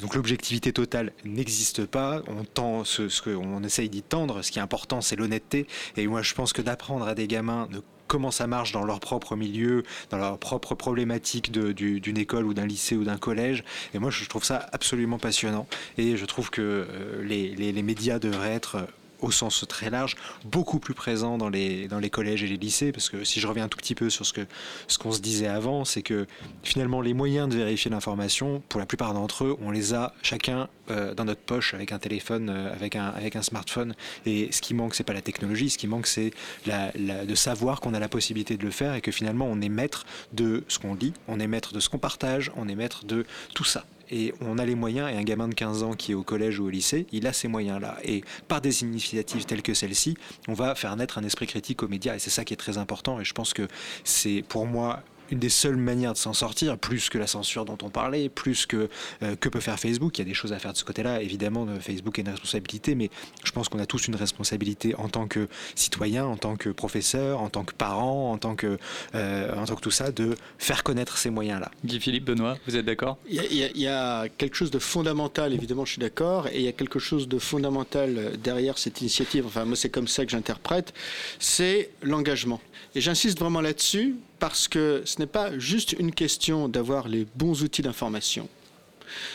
[0.00, 2.22] Donc l'objectivité totale n'existe pas.
[2.26, 4.42] On tend ce, ce qu'on essaye d'y tendre.
[4.42, 5.66] Ce qui est important, c'est l'honnêteté.
[5.96, 9.00] Et moi, je pense que d'apprendre à des gamins de comment ça marche dans leur
[9.00, 13.64] propre milieu, dans leur propre problématique d'une école ou d'un lycée ou d'un collège.
[13.94, 15.66] Et moi, je trouve ça absolument passionnant.
[15.98, 18.86] Et je trouve que euh, les, médias devraient être
[19.24, 22.92] au sens très large, beaucoup plus présent dans les, dans les collèges et les lycées,
[22.92, 25.46] parce que si je reviens un tout petit peu sur ce qu'on ce se disait
[25.46, 26.26] avant, c'est que
[26.62, 30.68] finalement les moyens de vérifier l'information, pour la plupart d'entre eux, on les a chacun
[30.90, 33.94] euh, dans notre poche avec un téléphone, euh, avec, un, avec un smartphone,
[34.26, 36.32] et ce qui manque, c'est pas la technologie, ce qui manque, c'est
[36.66, 39.68] la, de savoir qu'on a la possibilité de le faire et que finalement on est
[39.68, 43.04] maître de ce qu'on lit, on est maître de ce qu'on partage, on est maître
[43.04, 46.12] de tout ça et on a les moyens, et un gamin de 15 ans qui
[46.12, 47.98] est au collège ou au lycée, il a ces moyens-là.
[48.04, 50.16] Et par des initiatives telles que celle-ci,
[50.48, 52.78] on va faire naître un esprit critique aux médias, et c'est ça qui est très
[52.78, 53.68] important, et je pense que
[54.04, 57.78] c'est pour moi une des seules manières de s'en sortir, plus que la censure dont
[57.82, 58.88] on parlait, plus que
[59.22, 60.18] euh, que peut faire Facebook.
[60.18, 61.22] Il y a des choses à faire de ce côté-là.
[61.22, 63.10] Évidemment, Facebook a une responsabilité, mais
[63.44, 67.40] je pense qu'on a tous une responsabilité en tant que citoyen, en tant que professeur,
[67.40, 68.78] en tant que parent, en tant que
[69.14, 71.70] euh, en tant que tout ça, de faire connaître ces moyens-là.
[71.84, 73.18] Guy Philippe, Benoît, vous êtes d'accord?
[73.28, 76.68] Il, il, y a quelque chose de fondamental, évidemment, je suis d'accord, et il y
[76.68, 79.46] a quelque chose de fondamental derrière cette initiative.
[79.46, 80.92] Enfin, moi, c'est comme ça que j'interprète.
[81.38, 82.60] C'est l'engagement.
[82.94, 87.62] Et j'insiste vraiment là-dessus parce que ce n'est pas juste une question d'avoir les bons
[87.62, 88.48] outils d'information.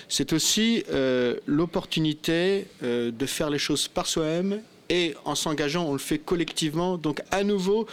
[0.08, 5.94] C'est aussi euh, l'opportunité euh, de faire les choses par soi-même et en s'engageant, on
[5.94, 7.86] le fait collectivement, donc à nouveau,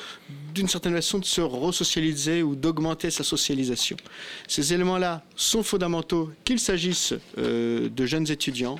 [0.55, 3.99] d'une certaine façon, de se resocialiser ou d'augmenter sa socialisation.
[4.49, 8.79] Ces éléments-là sont fondamentaux, qu'il s'agisse euh, de jeunes étudiants,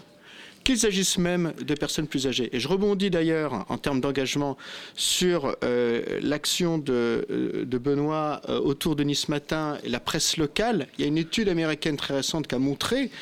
[0.67, 2.49] qu'il s'agisse même de personnes plus âgées.
[2.53, 4.57] Et je rebondis d'ailleurs en termes d'engagement
[4.97, 10.89] sur euh, l'action de, de, Benoît euh, autour de Nice Matin et la presse locale.
[10.99, 13.13] Il y a une étude américaine très récente qui a montré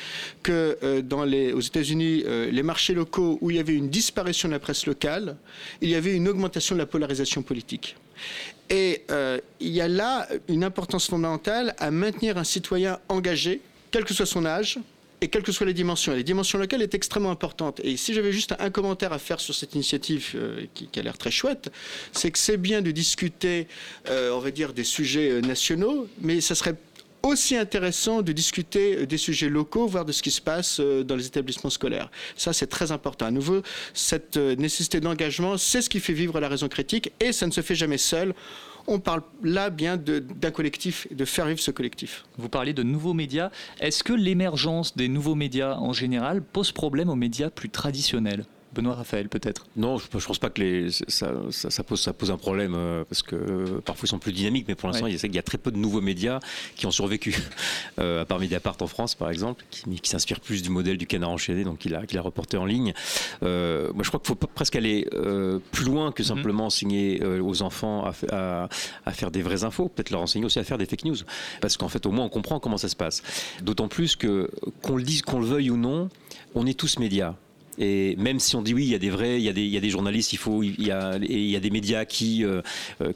[0.41, 3.89] que euh, dans les, aux États-Unis, euh, les marchés locaux où il y avait une
[3.89, 5.37] disparition de la presse locale,
[5.81, 7.95] il y avait une augmentation de la polarisation politique.
[8.71, 14.03] Et euh, il y a là une importance fondamentale à maintenir un citoyen engagé, quel
[14.03, 14.79] que soit son âge,
[15.25, 16.13] et quelles que soient les dimensions.
[16.13, 17.81] Et les dimensions locales est extrêmement importante.
[17.83, 21.17] Et si j'avais juste un commentaire à faire sur cette initiative euh, qui, a l'air
[21.17, 21.71] très chouette,
[22.11, 23.67] c'est que c'est bien de discuter,
[24.07, 26.75] euh, on va dire, des sujets nationaux, mais ça serait
[27.23, 31.25] aussi intéressant de discuter des sujets locaux, voire de ce qui se passe dans les
[31.25, 32.11] établissements scolaires.
[32.37, 33.25] Ça, c'est très important.
[33.25, 33.63] À nouveau,
[33.95, 37.61] cette nécessité d'engagement, c'est ce qui fait vivre la raison critique, et ça ne se
[37.61, 38.35] fait jamais seul
[38.87, 42.25] on parle là bien d'un collectif, de faire vivre ce collectif.
[42.37, 43.49] Vous parlez de nouveaux médias.
[43.79, 48.45] Est-ce que l'émergence des nouveaux médias en général pose problème aux médias plus traditionnels?
[48.75, 49.65] Benoît Raphaël, peut-être?
[49.77, 52.73] Non, je ne pense pas que les, ça, ça, ça, pose, ça pose un problème
[52.75, 55.13] euh, parce que euh, parfois ils sont plus dynamiques, mais pour l'instant, ouais.
[55.13, 56.39] il, y a très peu de nouveaux médias
[56.75, 57.35] qui ont survécu.
[57.97, 61.07] Euh, à part Mediapart en France, par exemple, qui, qui s'inspire plus du modèle du
[61.07, 62.93] canard enchaîné, donc il a, reporté en ligne.
[63.41, 65.07] Moi, je crois qu'il faut presque aller
[65.71, 68.69] plus loin que simplement enseigner aux enfants à, à,
[69.05, 71.15] à, faire des vraies infos, peut-être leur enseigner aussi à faire des fake news,
[71.61, 73.23] parce qu'en fait, au moins, on comprend comment ça se passe.
[73.61, 74.49] D'autant plus que,
[74.81, 76.09] qu'on le dise, qu'on le veuille ou non,
[76.53, 77.35] on est tous médias.
[77.79, 79.89] Et même si on dit oui, il y a des vrais, il y a des,
[79.89, 82.61] journalistes, il faut, il y a, des médias qui, euh,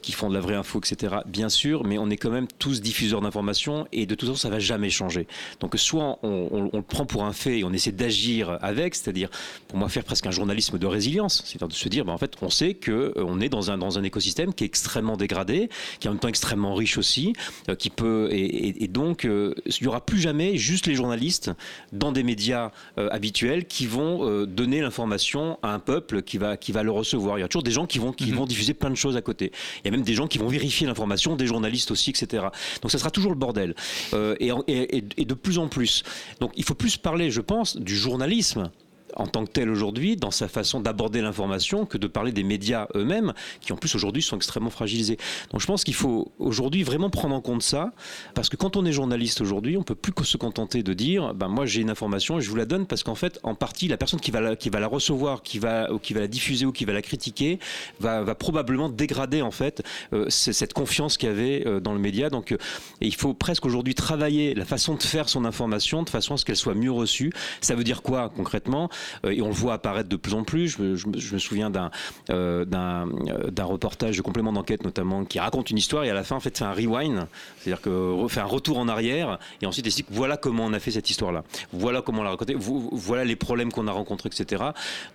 [0.02, 1.16] qui font de la vraie info, etc.
[1.26, 4.50] Bien sûr, mais on est quand même tous diffuseurs d'informations et de toute façon, ça
[4.50, 5.26] va jamais changer.
[5.60, 9.30] Donc, soit on, le prend pour un fait et on essaie d'agir avec, c'est-à-dire,
[9.68, 12.34] pour moi, faire presque un journalisme de résilience, c'est-à-dire de se dire, ben, en fait,
[12.42, 16.06] on sait que on est dans un dans un écosystème qui est extrêmement dégradé, qui
[16.06, 17.32] est en même temps extrêmement riche aussi,
[17.68, 21.50] euh, qui peut et, donc, euh, il y aura plus jamais juste les journalistes
[21.92, 26.72] dans des médias euh, habituels qui vont donner l'information à un peuple qui va, qui
[26.72, 27.38] va le recevoir.
[27.38, 28.34] Il y a toujours des gens qui vont, qui mmh.
[28.34, 29.52] vont diffuser plein de choses à côté.
[29.78, 32.46] Il y a même des gens qui vont vérifier l'information, des journalistes aussi, etc.
[32.82, 33.74] Donc ça sera toujours le bordel.
[34.14, 36.02] Euh, et, et, et, de plus en plus.
[36.40, 38.70] Donc il faut plus parler, je pense, du journalisme
[39.16, 42.86] en tant que tel aujourd'hui dans sa façon d'aborder l'information que de parler des médias
[42.94, 45.18] eux-mêmes, qui en plus aujourd'hui sont extrêmement fragilisés.
[45.50, 47.92] Donc je pense qu'il faut aujourd'hui vraiment prendre en compte ça,
[48.34, 51.34] parce que quand on est journaliste aujourd'hui, on peut plus que se contenter de dire,
[51.34, 53.88] ben moi j'ai une information et je vous la donne parce qu'en fait, en partie,
[53.88, 56.28] la personne qui va la, qui va la recevoir, qui va, ou qui va la
[56.28, 57.58] diffuser ou qui va la critiquer,
[57.98, 59.82] va, va probablement dégrader en fait
[60.12, 62.30] euh, cette confiance qu'il y avait euh, dans le média.
[62.30, 62.58] Donc euh,
[63.00, 66.44] il faut presque aujourd'hui travailler la façon de faire son information de façon à ce
[66.44, 67.32] qu'elle soit mieux reçue.
[67.60, 68.90] Ça veut dire quoi concrètement?
[69.24, 70.68] Et on le voit apparaître de plus en plus.
[70.68, 71.90] Je, me souviens d'un
[72.28, 76.40] d'un reportage de complément d'enquête notamment qui raconte une histoire et à la fin en
[76.40, 77.26] fait fait un rewind,
[77.58, 80.90] c'est-à-dire que fait un retour en arrière et ensuite explique voilà comment on a fait
[80.90, 84.64] cette histoire-là, voilà comment on l'a raconté, voilà les problèmes qu'on a rencontrés, etc.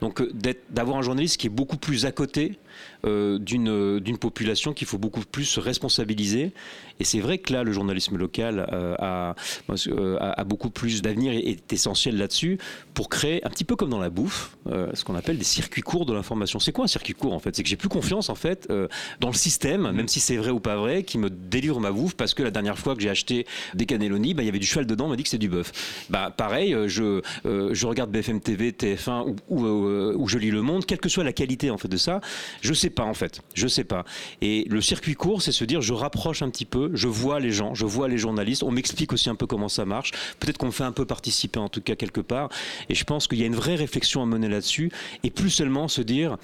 [0.02, 0.22] Donc
[0.70, 2.58] d'avoir un journaliste qui est beaucoup plus à côté
[3.06, 6.52] euh, d'une population qu'il faut beaucoup plus se responsabiliser.
[7.00, 9.36] Et c'est vrai que là, le journalisme local euh, a,
[9.70, 12.58] euh, a, beaucoup plus d'avenir et est essentiel là-dessus
[12.94, 16.06] pour créer, un petit peu comme dans la bouffe, ce qu'on appelle des circuits courts
[16.06, 16.60] de l'information.
[16.60, 17.56] C'est quoi un circuit court en fait?
[17.56, 18.72] C'est que j'ai plus confiance en fait
[19.20, 22.16] dans le système, même si c'est vrai ou pas vrai, qui me délivre ma bouffe
[22.16, 24.66] parce que la dernière fois que j'ai acheté des cannelloni, bah, il y avait du
[24.66, 25.72] cheval dedans, on m'a dit que c'est du bœuf.
[26.10, 31.00] Bah, pareil, je, je regarde BFM TV, TF1 ou, ou, je lis Le Monde, quelle
[31.00, 32.22] que soit la qualité en fait de ça,
[32.62, 34.06] je sais pas en fait, je sais pas.
[34.42, 37.52] Et le circuit court, c'est se dire je rapproche un petit peu, je vois les
[37.52, 40.12] gens, je vois les journalistes, on m'explique aussi un peu comment ça marche.
[40.40, 42.50] Peut-être qu'on me fait un peu participer en tout cas quelque part.
[42.90, 44.92] Et je pense qu'il y a une vraie réflexion à mener là-dessus
[45.24, 46.38] et plus seulement se dire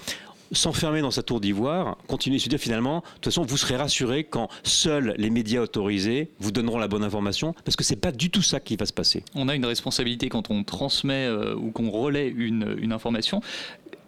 [0.52, 3.76] s'enfermer dans sa tour d'ivoire, continuer à se dire finalement, de toute façon, vous serez
[3.76, 8.12] rassuré quand seuls les médias autorisés vous donneront la bonne information, parce que c'est pas
[8.12, 9.24] du tout ça qui va se passer.
[9.34, 13.40] On a une responsabilité quand on transmet euh, ou qu'on relaie une, une information.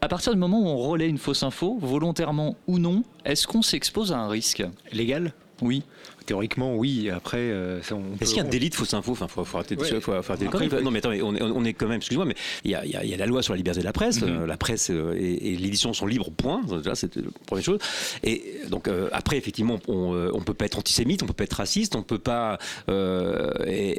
[0.01, 3.63] À partir du moment où on relaie une fausse info, volontairement ou non, est-ce qu'on
[3.63, 4.63] s'expose à un risque?
[4.93, 5.33] Légal?
[5.63, 5.83] Oui.
[6.27, 7.11] Théoriquement, oui.
[7.11, 7.81] Après, euh,
[8.21, 10.01] est-ce qu'il y a un délit de fausse info Enfin, faut, faut arrêter de, faut,
[10.01, 11.99] faut arrêter de Non, mais attends, on est, on est quand même.
[11.99, 14.23] Excuse-moi, mais il y, a, y, a, la loi sur la liberté de la presse.
[14.23, 14.29] Mhm.
[14.29, 16.31] Euh, la presse euh, et, et l'édition sont libres.
[16.31, 16.63] Point.
[16.65, 17.79] Déjà, c'est la première chose.
[18.23, 21.55] Et donc euh, après, effectivement, on, on peut pas être antisémite, on peut pas être
[21.55, 22.59] raciste, on peut pas,
[22.89, 23.99] et,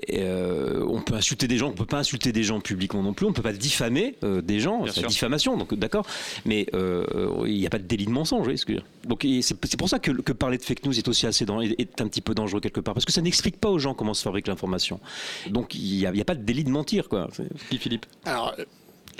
[0.88, 3.34] on peut insulter des gens, on peut pas insulter des gens publiquement non plus, on
[3.34, 4.86] peut pas diffamer des gens.
[4.88, 5.57] C'est la diffamation.
[5.57, 6.05] Donc d'accord.
[6.45, 8.47] Mais il n'y a pas de délit de mensonge.
[8.47, 11.61] Dire Donc c'est pour ça que, que, parler de fake news est aussi assez dans,
[11.61, 14.13] est un petit peu dangereux quelque part, parce que ça n'explique pas aux gens comment
[14.13, 14.99] se fabrique l'information.
[15.49, 17.30] Donc il n'y a, a, pas de délit de mentir, quoi.
[17.80, 18.05] Philippe.
[18.26, 18.55] Alors,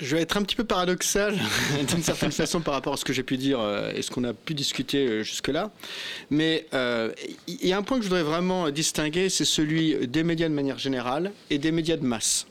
[0.00, 1.38] je vais être un petit peu paradoxal
[1.88, 4.24] d'une certaine façon par rapport à ce que j'ai pu dire euh, et ce qu'on
[4.24, 5.70] a pu discuter euh, jusque-là.
[6.30, 7.12] Mais euh,
[7.46, 10.54] il y a un point que je voudrais vraiment distinguer, c'est celui des médias de
[10.54, 12.46] manière générale et des médias de masse.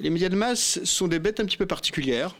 [0.00, 2.34] Les médias de masse sont des bêtes un petit peu particulières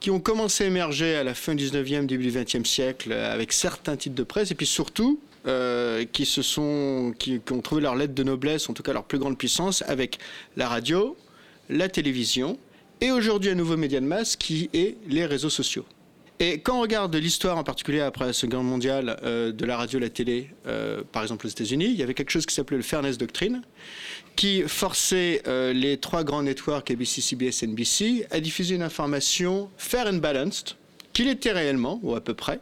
[0.00, 3.52] qui ont commencé à émerger à la fin du 19e, début du 20e siècle avec
[3.52, 7.96] certains titres de presse et puis surtout euh, qui, se sont, qui, ont trouvé leur
[7.96, 10.18] lettre de noblesse, en tout cas leur plus grande puissance, avec
[10.56, 11.16] la radio,
[11.68, 12.58] la télévision
[13.00, 15.84] et aujourd'hui un nouveau média de masse qui est les réseaux sociaux.
[16.38, 19.76] Et quand on regarde l'histoire, en particulier après la Seconde Guerre mondiale, euh, de la
[19.76, 22.76] radio, la télé, euh, par exemple aux États-Unis, il y avait quelque chose qui s'appelait
[22.76, 23.62] le Fairness Doctrine,
[24.36, 25.42] qui forçait
[25.74, 30.76] les trois grands networks, ABC, CBS, NBC, à diffuser une information fair and balanced,
[31.12, 32.60] qu'il était réellement, ou à peu près,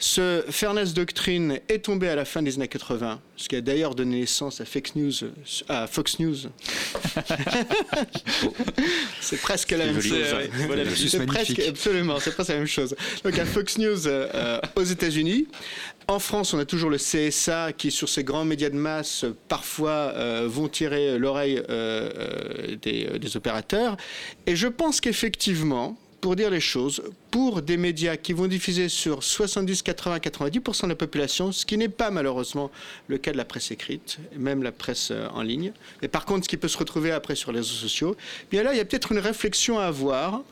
[0.00, 3.94] ce Fairness Doctrine est tombé à la fin des années 80, ce qui a d'ailleurs
[3.94, 5.12] donné naissance à, fake news,
[5.68, 6.36] à Fox News.
[9.20, 10.24] c'est presque la même chose.
[10.66, 12.96] Voilà, c'est presque, absolument, c'est presque la même chose.
[13.24, 15.46] Donc à Fox News euh, aux États-Unis.
[16.08, 20.12] En France, on a toujours le CSA qui, sur ces grands médias de masse, parfois
[20.16, 23.98] euh, vont tirer l'oreille euh, des, des opérateurs.
[24.46, 29.22] Et je pense qu'effectivement, pour dire les choses, pour des médias qui vont diffuser sur
[29.22, 32.70] 70, 80, 90% de la population, ce qui n'est pas malheureusement
[33.08, 35.72] le cas de la presse écrite, même la presse en ligne.
[36.02, 38.16] Mais par contre, ce qui peut se retrouver après sur les réseaux sociaux,
[38.50, 40.42] bien là, il y a peut-être une réflexion à avoir,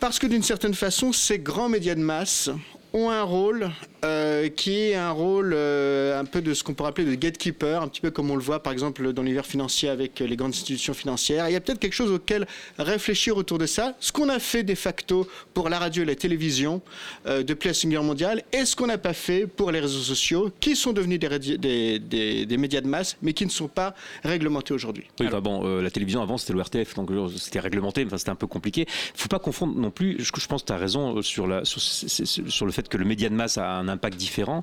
[0.00, 2.50] parce que d'une certaine façon, ces grands médias de masse
[2.92, 3.70] ont un rôle
[4.04, 7.82] euh, qui est un rôle euh, un peu de ce qu'on pourrait appeler de gatekeeper,
[7.82, 10.50] un petit peu comme on le voit par exemple dans l'univers financier avec les grandes
[10.50, 11.48] institutions financières.
[11.48, 12.46] Il y a peut-être quelque chose auquel
[12.78, 13.94] réfléchir autour de ça.
[14.00, 16.82] Ce qu'on a fait de facto pour la radio et la télévision
[17.26, 20.00] euh, depuis la Seconde Guerre mondiale et ce qu'on n'a pas fait pour les réseaux
[20.00, 23.68] sociaux qui sont devenus des, des, des, des, médias de masse mais qui ne sont
[23.68, 25.06] pas réglementés aujourd'hui.
[25.20, 28.34] Oui, bon, euh, la télévision avant c'était le RTF, donc c'était réglementé, enfin, c'était un
[28.34, 28.82] peu compliqué.
[28.82, 31.46] Il ne faut pas confondre non plus, je, je pense que tu as raison sur,
[31.46, 34.62] la, sur, sur le fait que le média de masse a un impact différent.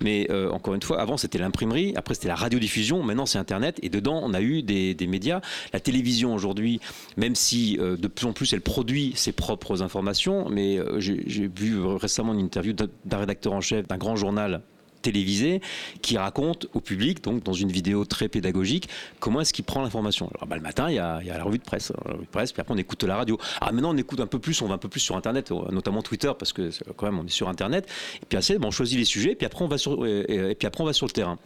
[0.00, 3.78] Mais euh, encore une fois, avant c'était l'imprimerie, après c'était la radiodiffusion, maintenant c'est Internet.
[3.82, 5.40] Et dedans, on a eu des, des médias.
[5.72, 6.80] La télévision aujourd'hui,
[7.16, 11.48] même si euh, de plus en plus elle produit ses propres informations, mais euh, j'ai
[11.48, 14.62] vu récemment une interview d'un rédacteur en chef d'un grand journal
[15.02, 15.60] télévisé
[16.02, 18.88] qui raconte au public, donc dans une vidéo très pédagogique,
[19.18, 20.30] comment est-ce qu'il prend l'information.
[20.34, 22.52] Alors bah, le matin, il y, a, la revue de presse, la revue de presse,
[22.52, 23.38] puis après on écoute la radio.
[23.60, 26.02] Ah maintenant on écoute un peu plus, on va un peu plus sur Internet, notamment
[26.02, 27.88] Twitter, parce que quand même on est sur Internet.
[28.22, 30.66] Et puis assez, bon, on choisit les sujets, puis après on va sur, et, puis
[30.66, 31.38] après on va sur le terrain.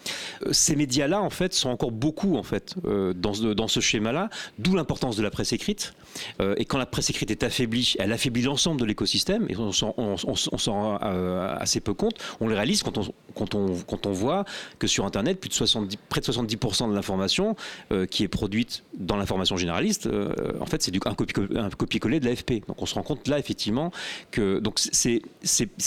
[0.51, 5.17] Ces médias-là, en fait, sont encore beaucoup en fait dans, dans ce schéma-là, d'où l'importance
[5.17, 5.95] de la presse écrite.
[6.41, 9.93] et quand la presse écrite est affaiblie, elle affaiblit l'ensemble de l'écosystème, et on s'en
[9.93, 12.17] rend euh, assez peu compte.
[12.41, 13.03] On le réalise quand on,
[13.35, 14.45] quand quand on voit
[14.79, 17.57] que sur Internet, plus de 70, près de 70% de l'information
[17.93, 22.67] euh, qui est produite dans l'information généraliste, euh, en fait, c'est un copier-coller de l'AFP.
[22.67, 23.91] Donc on se rend compte là, effectivement,
[24.31, 25.23] que donc c'est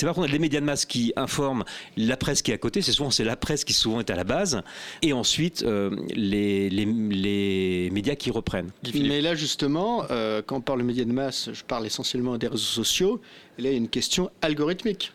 [0.01, 1.63] pas qu'on a les médias de masse qui informent
[1.95, 4.23] la presse qui est à côté, c'est souvent la presse qui souvent est à la
[4.23, 4.61] base,
[5.01, 8.69] et ensuite les, les, les, médias qui reprennent.
[8.93, 10.03] Mais là, justement,
[10.45, 13.21] quand on parle de médias de masse, je parle essentiellement des réseaux sociaux,
[13.57, 15.11] là, il y a une question algorithmique.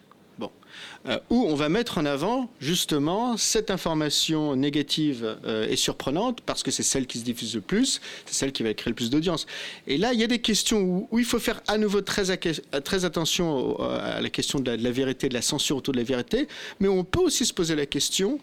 [1.08, 6.62] Euh, où on va mettre en avant justement cette information négative euh, et surprenante parce
[6.62, 9.10] que c'est celle qui se diffuse le plus, c'est celle qui va créer le plus
[9.10, 9.46] d'audience.
[9.88, 12.36] Et là, il y a des questions où, il faut faire à nouveau très,
[12.84, 15.98] très attention à la question de la, de la, vérité, de la censure autour de
[15.98, 16.46] la vérité,
[16.78, 18.38] mais on peut aussi se poser la question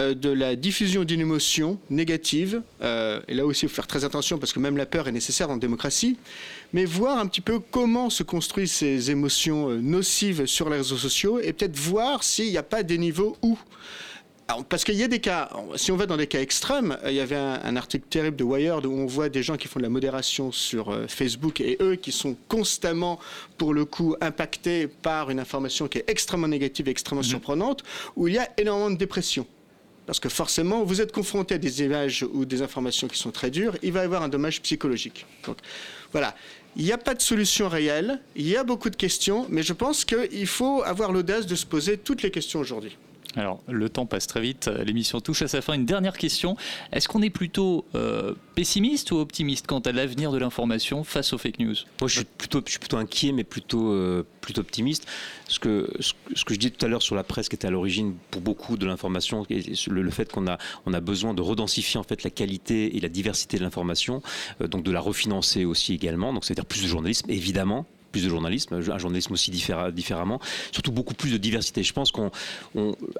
[0.00, 2.60] euh, de la diffusion d'une émotion négative.
[2.82, 5.48] et là aussi, il faut faire très attention parce que même la peur est nécessaire
[5.48, 6.16] en démocratie
[6.72, 11.40] mais voir un petit peu comment se construisent ces émotions nocives sur les réseaux sociaux
[11.40, 13.58] et peut-être voir s'il n'y a pas des niveaux où.
[14.50, 17.12] Alors, parce qu'il y a des cas, si on va dans des cas extrêmes, il
[17.12, 19.78] y avait un, un, article terrible de Wired où on voit des gens qui font
[19.78, 23.20] de la modération sur euh, Facebook et eux qui sont constamment,
[23.58, 27.26] pour le coup, impactés par une information qui est extrêmement négative et extrêmement mmh.
[27.26, 27.84] surprenante,
[28.16, 29.46] où il y a énormément de dépression.
[30.06, 33.52] Parce que forcément, vous êtes confronté à des images ou des informations qui sont très
[33.52, 35.26] dures, il va y avoir un dommage psychologique.
[35.46, 35.58] Donc,
[36.10, 36.34] voilà.
[36.76, 39.72] Il n'y a pas de solution réelle, il y a beaucoup de questions, mais je
[39.72, 42.96] pense qu'il faut avoir l'audace de se poser toutes les questions aujourd'hui.
[43.36, 45.74] Alors, le temps passe très vite, l'émission touche à sa fin.
[45.74, 46.56] Une dernière question.
[46.92, 51.38] Est-ce qu'on est plutôt euh, pessimiste ou optimiste quant à l'avenir de l'information face aux
[51.38, 51.74] fake news?
[52.00, 55.06] Moi, je suis plutôt, inquiet, mais plutôt, euh, plutôt optimiste.
[55.46, 57.70] Ce que, ce, que je dis tout à l'heure sur la presse qui était à
[57.70, 62.00] l'origine pour beaucoup de l'information, le, le, fait qu'on a, on a besoin de redensifier
[62.00, 64.22] en fait la qualité et la diversité de l'information,
[64.60, 66.32] euh, donc de la refinancer aussi également.
[66.32, 70.40] Donc, c'est-à-dire plus de journalisme, évidemment, plus de journalisme, un journalisme aussi différemment,
[70.72, 71.82] surtout beaucoup plus de diversité.
[71.82, 72.30] Je pense qu'on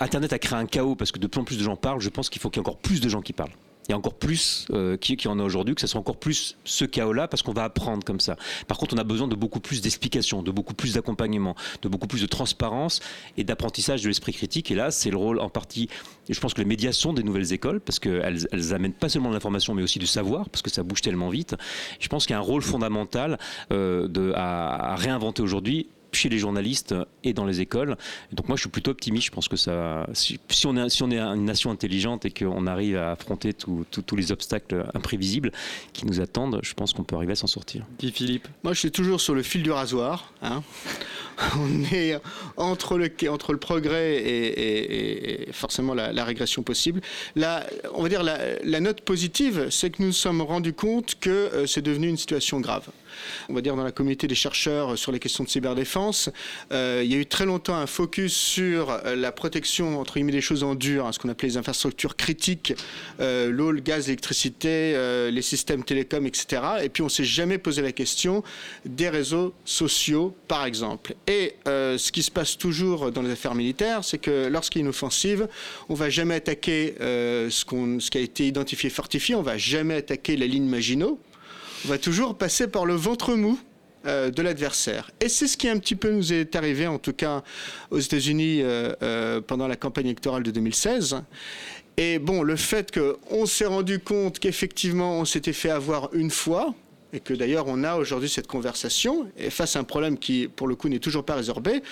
[0.00, 2.00] Internet a créé un chaos parce que de plus en plus de gens parlent.
[2.00, 3.52] Je pense qu'il faut qu'il y ait encore plus de gens qui parlent
[3.92, 7.28] a encore plus euh, qui, en a aujourd'hui, que ce soit encore plus ce chaos-là,
[7.28, 8.36] parce qu'on va apprendre comme ça.
[8.68, 12.06] Par contre, on a besoin de beaucoup plus d'explications, de beaucoup plus d'accompagnement, de beaucoup
[12.06, 13.00] plus de transparence
[13.36, 14.70] et d'apprentissage de l'esprit critique.
[14.70, 15.88] Et là, c'est le rôle en partie.
[16.28, 19.08] Et je pense que les médias sont des nouvelles écoles, parce qu'elles elles amènent pas
[19.08, 21.56] seulement de l'information, mais aussi du savoir, parce que ça bouge tellement vite.
[21.98, 23.38] Je pense qu'il y a un rôle fondamental
[23.72, 26.94] euh, à réinventer aujourd'hui chez les journalistes
[27.24, 27.96] et dans les écoles.
[28.32, 29.26] Donc moi, je suis plutôt optimiste.
[29.26, 32.30] Je pense que ça, si, si on est, si on est une nation intelligente et
[32.30, 35.52] qu'on arrive à affronter tous les obstacles imprévisibles
[35.92, 37.86] qui nous attendent, je pense qu'on peut arriver à s'en sortir.
[37.98, 40.32] Guy Philippe Moi, je suis toujours sur le fil du rasoir.
[40.42, 40.62] Hein.
[41.56, 42.18] on est
[42.58, 47.00] entre le, entre le progrès et, et, et forcément la, la, régression possible.
[47.34, 51.14] La, on va dire la, la note positive, c'est que nous nous sommes rendus compte
[51.20, 52.88] que euh, c'est devenu une situation grave
[53.48, 56.30] on va dire dans la communauté des chercheurs sur les questions de cyberdéfense.
[56.72, 60.40] Euh, il y a eu très longtemps un focus sur la protection entre guillemets des
[60.40, 62.74] choses en dur, hein, ce qu'on appelait les infrastructures critiques,
[63.20, 66.62] euh, l'eau, le gaz, l'électricité, euh, les systèmes télécoms, etc.
[66.82, 68.42] Et puis on s'est jamais posé la question
[68.84, 71.14] des réseaux sociaux, par exemple.
[71.26, 74.82] Et euh, ce qui se passe toujours dans les affaires militaires, c'est que lorsqu'il y
[74.82, 75.48] a une offensive,
[75.88, 79.58] on va jamais attaquer euh, ce, qu ce qui a été identifié fortifié, on va
[79.58, 81.18] jamais attaquer la ligne Maginot,
[81.84, 83.58] on va toujours passer par le ventre mou
[84.06, 85.10] euh, de l'adversaire.
[85.20, 87.42] Et c'est ce qui un petit peu nous est arrivé, en tout cas
[87.90, 91.22] aux États-Unis, euh, euh, pendant la campagne électorale de 2016.
[91.96, 96.74] Et bon, le fait qu'on s'est rendu compte qu'effectivement on s'était fait avoir une fois,
[97.12, 100.68] et que d'ailleurs on a aujourd'hui cette conversation, et face à un problème qui, pour
[100.68, 101.82] le coup, n'est toujours pas résorbé,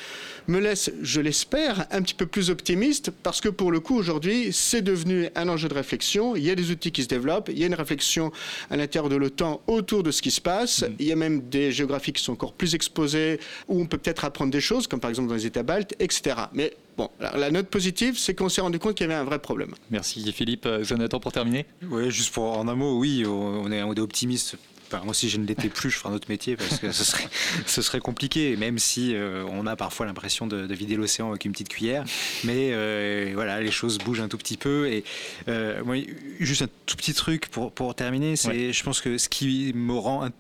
[0.46, 4.52] me laisse, je l'espère, un petit peu plus optimiste, parce que pour le coup, aujourd'hui,
[4.52, 7.58] c'est devenu un enjeu de réflexion, il y a des outils qui se développent, il
[7.58, 8.32] y a une réflexion
[8.70, 10.86] à l'intérieur de l'OTAN autour de ce qui se passe, mmh.
[10.98, 14.24] il y a même des géographies qui sont encore plus exposées, où on peut peut-être
[14.24, 16.36] apprendre des choses, comme par exemple dans les États baltes, etc.
[16.52, 19.38] Mais Bon, la note positive, c'est qu'on s'est rendu compte qu'il y avait un vrai
[19.38, 19.72] problème.
[19.88, 20.66] Merci Philippe.
[20.82, 24.56] Jonathan, pour terminer Oui, juste pour en un mot, oui, on est, on est optimiste
[24.90, 27.04] Enfin, moi, si je ne l'étais plus, je ferais un autre métier parce que ce
[27.04, 27.28] serait,
[27.66, 31.44] ce serait compliqué, même si euh, on a parfois l'impression de, de, vider l'océan avec
[31.44, 32.04] une petite cuillère.
[32.44, 34.88] Mais euh, voilà, les choses bougent un tout petit peu.
[34.88, 35.04] Et
[35.48, 35.96] euh, moi,
[36.40, 38.72] juste un tout petit truc pour, pour terminer, c'est, ouais.
[38.72, 40.30] je pense que ce qui me rend un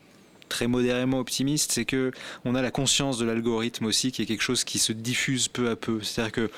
[0.48, 2.10] très modérément optimiste, c'est que
[2.46, 5.68] on a la conscience de l'algorithme aussi, qui est quelque chose qui se diffuse peu
[5.68, 6.00] à peu.
[6.02, 6.50] C'est-à-dire que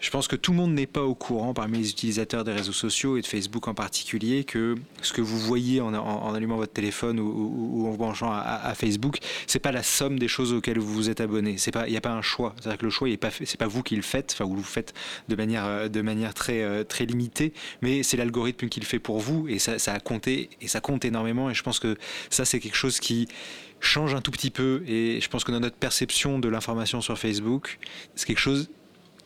[0.00, 2.72] je pense que tout le monde n'est pas au courant parmi les utilisateurs des réseaux
[2.72, 7.18] sociaux et de Facebook en particulier que ce que vous voyez en, allumant votre téléphone
[7.18, 10.92] ou, en vous branchant à, à Facebook, c'est pas la somme des choses auxquelles vous
[10.92, 11.56] vous êtes abonné.
[11.86, 12.54] Il n'y a pas un choix.
[12.60, 14.32] C'est-à-dire que le choix, il est pas, pas vous qui le faites.
[14.34, 14.94] Enfin, vous le faites
[15.28, 19.58] de manière, euh, euh, très limitée, mais c'est l'algorithme qui le fait pour vous et
[19.58, 21.50] ça, ça a compté et ça compte énormément.
[21.50, 21.96] Et je pense que
[22.30, 23.26] ça, c'est quelque chose qui
[23.80, 27.18] change un tout petit peu et je pense que dans notre perception de l'information sur
[27.18, 27.78] Facebook,
[28.14, 28.68] c'est quelque chose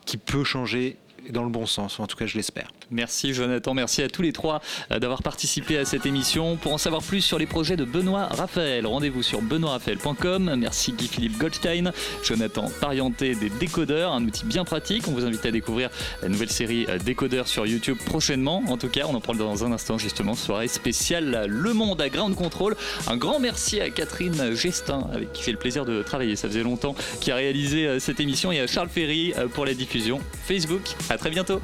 [0.04, 0.96] qui peut changer
[1.30, 2.68] dans le bon sens, en tout cas je l'espère.
[2.90, 4.60] Merci Jonathan, merci à tous les trois
[4.90, 6.56] euh, d'avoir participé à cette émission.
[6.56, 10.54] Pour en savoir plus sur les projets de Benoît Raphaël, rendez-vous sur benoîtraphaël.com.
[10.56, 11.92] Merci Guy-Philippe Goldstein,
[12.22, 15.06] Jonathan Parienté des Décodeurs, un outil bien pratique.
[15.08, 15.90] On vous invite à découvrir
[16.22, 18.62] la nouvelle série euh, Décodeurs sur YouTube prochainement.
[18.68, 22.08] En tout cas, on en parle dans un instant justement, soirée spéciale Le Monde à
[22.08, 22.76] Ground Control.
[23.06, 26.62] Un grand merci à Catherine Gestin, avec qui j'ai le plaisir de travailler, ça faisait
[26.62, 30.94] longtemps, qui a réalisé euh, cette émission, et à Charles Ferry pour la diffusion Facebook.
[31.12, 31.60] À très bientôt.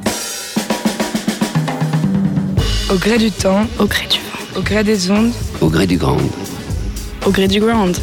[2.93, 5.33] Au gré du temps, au gré du vent, au gré des ondes,
[5.63, 6.19] au gré du grand,
[7.25, 7.97] au gré du ground.